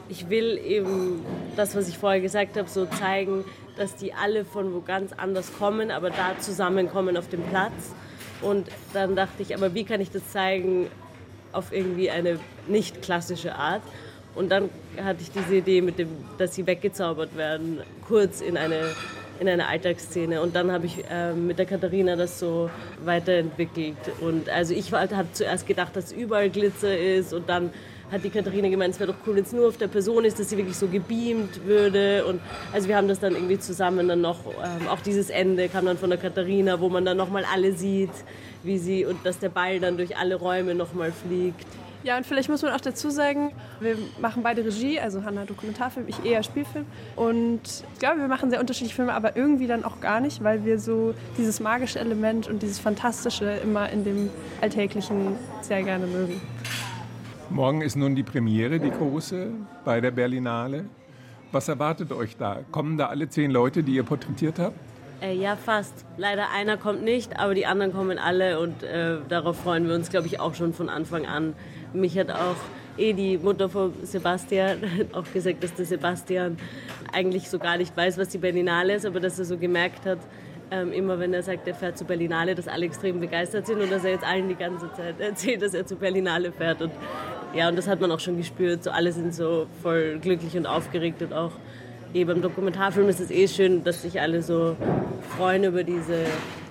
ich 0.10 0.30
will 0.30 0.60
eben 0.63 1.23
das, 1.56 1.75
was 1.75 1.88
ich 1.88 1.97
vorher 1.97 2.21
gesagt 2.21 2.58
habe, 2.58 2.69
so 2.69 2.86
zeigen, 2.86 3.43
dass 3.78 3.95
die 3.95 4.13
alle 4.13 4.45
von 4.45 4.73
wo 4.73 4.82
ganz 4.82 5.13
anders 5.13 5.51
kommen, 5.58 5.91
aber 5.91 6.10
da 6.10 6.38
zusammenkommen 6.39 7.17
auf 7.17 7.28
dem 7.28 7.41
Platz. 7.43 7.93
Und 8.41 8.67
dann 8.93 9.15
dachte 9.15 9.41
ich, 9.41 9.56
aber 9.56 9.73
wie 9.73 9.84
kann 9.84 10.01
ich 10.01 10.12
das 10.12 10.32
zeigen 10.32 10.88
auf 11.51 11.71
irgendwie 11.71 12.10
eine 12.10 12.39
nicht 12.67 13.01
klassische 13.01 13.56
Art? 13.56 13.82
Und 14.35 14.49
dann 14.49 14.69
hatte 15.01 15.21
ich 15.21 15.31
diese 15.31 15.55
Idee, 15.55 15.81
mit 15.81 15.97
dem, 15.97 16.09
dass 16.37 16.55
sie 16.55 16.67
weggezaubert 16.67 17.35
werden, 17.37 17.79
kurz 18.07 18.41
in 18.41 18.57
eine, 18.57 18.81
in 19.39 19.47
eine 19.47 19.67
Alltagsszene. 19.67 20.41
Und 20.41 20.55
dann 20.55 20.71
habe 20.71 20.85
ich 20.85 21.03
äh, 21.09 21.33
mit 21.33 21.57
der 21.57 21.65
Katharina 21.65 22.15
das 22.15 22.39
so 22.39 22.69
weiterentwickelt. 23.03 23.97
Und 24.19 24.49
also 24.49 24.73
ich 24.73 24.91
habe 24.91 25.27
zuerst 25.31 25.65
gedacht, 25.67 25.95
dass 25.95 26.11
überall 26.11 26.49
Glitzer 26.49 26.97
ist 26.97 27.33
und 27.33 27.49
dann 27.49 27.71
hat 28.11 28.23
die 28.23 28.29
Katharina 28.29 28.69
gemeint, 28.69 28.93
es 28.93 28.99
wäre 28.99 29.11
doch 29.11 29.19
cool, 29.25 29.35
wenn 29.35 29.43
es 29.43 29.51
nur 29.51 29.67
auf 29.67 29.77
der 29.77 29.87
Person 29.87 30.25
ist, 30.25 30.39
dass 30.39 30.49
sie 30.49 30.57
wirklich 30.57 30.77
so 30.77 30.87
gebeamt 30.87 31.65
würde. 31.65 32.25
Und 32.25 32.39
also 32.71 32.87
wir 32.87 32.97
haben 32.97 33.07
das 33.07 33.19
dann 33.19 33.33
irgendwie 33.33 33.57
zusammen 33.57 34.07
dann 34.07 34.21
noch, 34.21 34.39
ähm, 34.45 34.87
auch 34.87 34.99
dieses 34.99 35.29
Ende 35.29 35.69
kam 35.69 35.85
dann 35.85 35.97
von 35.97 36.09
der 36.09 36.19
Katharina, 36.19 36.79
wo 36.79 36.89
man 36.89 37.03
dann 37.03 37.17
nochmal 37.17 37.45
alle 37.51 37.73
sieht, 37.73 38.11
wie 38.63 38.77
sie 38.77 39.05
und 39.05 39.25
dass 39.25 39.39
der 39.39 39.49
Ball 39.49 39.79
dann 39.79 39.97
durch 39.97 40.17
alle 40.17 40.35
Räume 40.35 40.75
nochmal 40.75 41.11
fliegt. 41.11 41.65
Ja, 42.05 42.17
und 42.17 42.25
vielleicht 42.27 42.49
muss 42.49 42.61
man 42.61 42.71
auch 42.71 42.81
dazu 42.81 43.09
sagen, 43.09 43.51
wir 43.79 43.97
machen 44.21 44.43
beide 44.43 44.63
Regie, 44.63 44.99
also 44.99 45.23
Hanna 45.23 45.45
Dokumentarfilm, 45.45 46.07
ich 46.07 46.23
eher 46.23 46.43
Spielfilm. 46.43 46.85
Und 47.15 47.61
ich 47.65 47.99
glaube, 47.99 48.19
wir 48.19 48.27
machen 48.27 48.51
sehr 48.51 48.59
unterschiedliche 48.59 48.93
Filme, 48.93 49.11
aber 49.11 49.35
irgendwie 49.35 49.65
dann 49.65 49.83
auch 49.83 50.01
gar 50.01 50.19
nicht, 50.19 50.43
weil 50.43 50.63
wir 50.65 50.77
so 50.77 51.15
dieses 51.35 51.59
magische 51.59 51.99
Element 51.99 52.47
und 52.47 52.61
dieses 52.61 52.77
Fantastische 52.77 53.45
immer 53.63 53.89
in 53.89 54.03
dem 54.03 54.29
Alltäglichen 54.61 55.35
sehr 55.61 55.81
gerne 55.81 56.05
mögen. 56.05 56.39
Morgen 57.49 57.81
ist 57.81 57.95
nun 57.95 58.15
die 58.15 58.21
Premiere, 58.21 58.79
die 58.79 58.91
große, 58.91 59.47
bei 59.83 59.99
der 59.99 60.11
Berlinale. 60.11 60.85
Was 61.51 61.69
erwartet 61.69 62.11
euch 62.11 62.37
da? 62.37 62.59
Kommen 62.69 62.99
da 62.99 63.07
alle 63.07 63.29
zehn 63.29 63.49
Leute, 63.49 63.81
die 63.81 63.95
ihr 63.95 64.03
porträtiert 64.03 64.59
habt? 64.59 64.77
Äh, 65.21 65.33
ja, 65.33 65.55
fast. 65.55 66.05
Leider 66.17 66.51
einer 66.51 66.77
kommt 66.77 67.03
nicht, 67.03 67.39
aber 67.39 67.55
die 67.55 67.65
anderen 67.65 67.93
kommen 67.93 68.19
alle 68.19 68.59
und 68.59 68.83
äh, 68.83 69.17
darauf 69.27 69.57
freuen 69.57 69.87
wir 69.87 69.95
uns, 69.95 70.09
glaube 70.09 70.27
ich, 70.27 70.39
auch 70.39 70.53
schon 70.53 70.73
von 70.73 70.89
Anfang 70.89 71.25
an. 71.25 71.53
Mich 71.95 72.17
hat 72.17 72.29
auch 72.29 72.55
eh 72.97 73.13
die 73.13 73.38
Mutter 73.38 73.69
von 73.69 73.93
Sebastian 74.03 74.79
auch 75.13 75.25
gesagt, 75.34 75.63
dass 75.63 75.73
der 75.73 75.86
Sebastian 75.86 76.58
eigentlich 77.12 77.49
so 77.49 77.60
gar 77.60 77.77
nicht 77.77 77.95
weiß, 77.95 78.17
was 78.17 78.29
die 78.29 78.38
Berlinale 78.38 78.95
ist, 78.95 79.05
aber 79.05 79.19
dass 79.19 79.39
er 79.39 79.45
so 79.45 79.58
gemerkt 79.58 80.05
hat, 80.05 80.19
ähm, 80.71 80.91
immer 80.91 81.19
wenn 81.19 81.34
er 81.34 81.43
sagt, 81.43 81.67
er 81.67 81.75
fährt 81.75 81.97
zur 81.97 82.08
Berlinale, 82.08 82.55
dass 82.55 82.67
alle 82.67 82.86
extrem 82.86 83.19
begeistert 83.19 83.67
sind 83.67 83.81
und 83.81 83.91
dass 83.91 84.03
er 84.03 84.12
jetzt 84.12 84.25
allen 84.25 84.49
die 84.49 84.55
ganze 84.55 84.91
Zeit 84.93 85.19
erzählt, 85.19 85.62
dass 85.62 85.73
er 85.73 85.86
zur 85.86 85.97
Berlinale 85.97 86.51
fährt. 86.51 86.81
Und 86.81 86.91
ja, 87.53 87.69
und 87.69 87.77
das 87.77 87.88
hat 87.88 88.01
man 88.01 88.12
auch 88.12 88.19
schon 88.19 88.38
gespürt. 88.38 88.84
So 88.84 88.91
alle 88.91 89.12
sind 89.12 89.34
so 89.34 89.67
voll 89.81 90.17
glücklich 90.19 90.58
und 90.58 90.65
aufgeregt 90.65 91.21
und 91.21 91.34
auch 91.34 91.51
eh 92.13 92.23
beim 92.23 92.41
Dokumentarfilm 92.41 93.08
ist 93.10 93.19
es 93.19 93.29
eh 93.29 93.47
schön, 93.47 93.84
dass 93.84 94.01
sich 94.01 94.19
alle 94.19 94.41
so 94.41 94.75
freuen 95.38 95.65
über 95.65 95.84
diese 95.84 96.25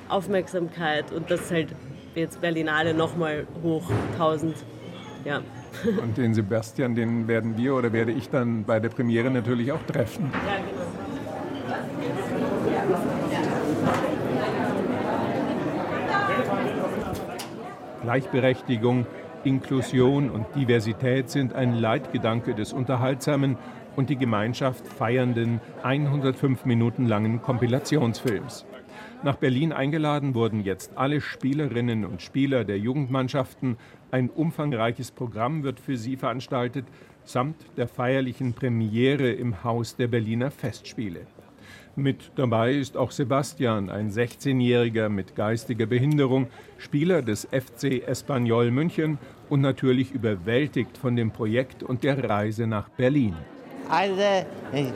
Aufmerksamkeit 0.08 1.12
und 1.12 1.30
das 1.30 1.50
halt 1.50 1.68
jetzt 2.14 2.40
Berlinale 2.40 2.94
nochmal 2.94 3.46
hoch 3.62 3.90
1000 4.12 4.54
ja. 5.24 5.40
Und 6.02 6.16
den 6.16 6.34
Sebastian, 6.34 6.94
den 6.94 7.28
werden 7.28 7.56
wir 7.56 7.74
oder 7.74 7.92
werde 7.92 8.12
ich 8.12 8.30
dann 8.30 8.64
bei 8.64 8.80
der 8.80 8.88
Premiere 8.88 9.30
natürlich 9.30 9.72
auch 9.72 9.82
treffen. 9.82 10.30
Ja, 10.32 10.56
genau. 10.56 10.84
Gleichberechtigung, 18.02 19.06
Inklusion 19.44 20.28
und 20.30 20.46
Diversität 20.54 21.30
sind 21.30 21.54
ein 21.54 21.74
Leitgedanke 21.74 22.54
des 22.54 22.74
unterhaltsamen 22.74 23.56
und 23.96 24.10
die 24.10 24.16
Gemeinschaft 24.16 24.86
feiernden 24.86 25.60
105 25.82 26.66
Minuten 26.66 27.06
langen 27.06 27.40
Kompilationsfilms. 27.40 28.66
Nach 29.24 29.36
Berlin 29.36 29.72
eingeladen 29.72 30.34
wurden 30.34 30.62
jetzt 30.62 30.98
alle 30.98 31.22
Spielerinnen 31.22 32.04
und 32.04 32.20
Spieler 32.20 32.62
der 32.62 32.78
Jugendmannschaften. 32.78 33.78
Ein 34.10 34.28
umfangreiches 34.28 35.12
Programm 35.12 35.62
wird 35.62 35.80
für 35.80 35.96
sie 35.96 36.18
veranstaltet, 36.18 36.84
samt 37.24 37.56
der 37.78 37.88
feierlichen 37.88 38.52
Premiere 38.52 39.32
im 39.32 39.64
Haus 39.64 39.96
der 39.96 40.08
Berliner 40.08 40.50
Festspiele. 40.50 41.20
Mit 41.96 42.32
dabei 42.36 42.74
ist 42.74 42.98
auch 42.98 43.10
Sebastian, 43.10 43.88
ein 43.88 44.10
16-Jähriger 44.10 45.08
mit 45.08 45.34
geistiger 45.34 45.86
Behinderung, 45.86 46.48
Spieler 46.76 47.22
des 47.22 47.48
FC 47.50 48.06
Espanyol 48.06 48.70
München 48.70 49.16
und 49.48 49.62
natürlich 49.62 50.12
überwältigt 50.12 50.98
von 50.98 51.16
dem 51.16 51.30
Projekt 51.30 51.82
und 51.82 52.04
der 52.04 52.28
Reise 52.28 52.66
nach 52.66 52.90
Berlin. 52.90 53.34
Also, 53.88 54.46
ich, 54.74 54.92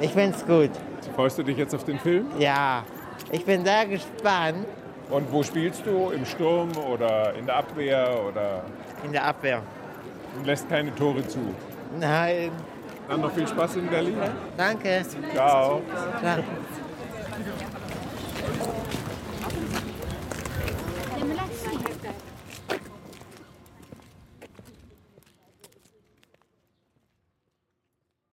ich 0.00 0.10
find's 0.12 0.46
gut. 0.46 0.70
Freust 1.14 1.36
du 1.38 1.42
dich 1.42 1.58
jetzt 1.58 1.74
auf 1.74 1.84
den 1.84 1.98
Film? 1.98 2.26
Ja, 2.38 2.84
ich 3.30 3.44
bin 3.44 3.64
sehr 3.64 3.86
gespannt. 3.86 4.66
Und 5.10 5.30
wo 5.32 5.42
spielst 5.42 5.86
du? 5.86 6.10
Im 6.10 6.24
Sturm 6.24 6.70
oder 6.76 7.34
in 7.34 7.46
der 7.46 7.56
Abwehr 7.56 8.08
oder? 8.28 8.62
In 9.04 9.12
der 9.12 9.24
Abwehr. 9.24 9.62
Und 10.36 10.46
lässt 10.46 10.68
keine 10.68 10.94
Tore 10.94 11.26
zu. 11.26 11.38
Nein. 11.98 12.50
Dann 13.08 13.20
noch 13.20 13.32
viel 13.32 13.46
Spaß 13.46 13.76
in 13.76 13.86
Berlin. 13.86 14.16
Danke. 14.56 15.02
Ciao. 15.32 15.80
Ciao. 16.20 16.42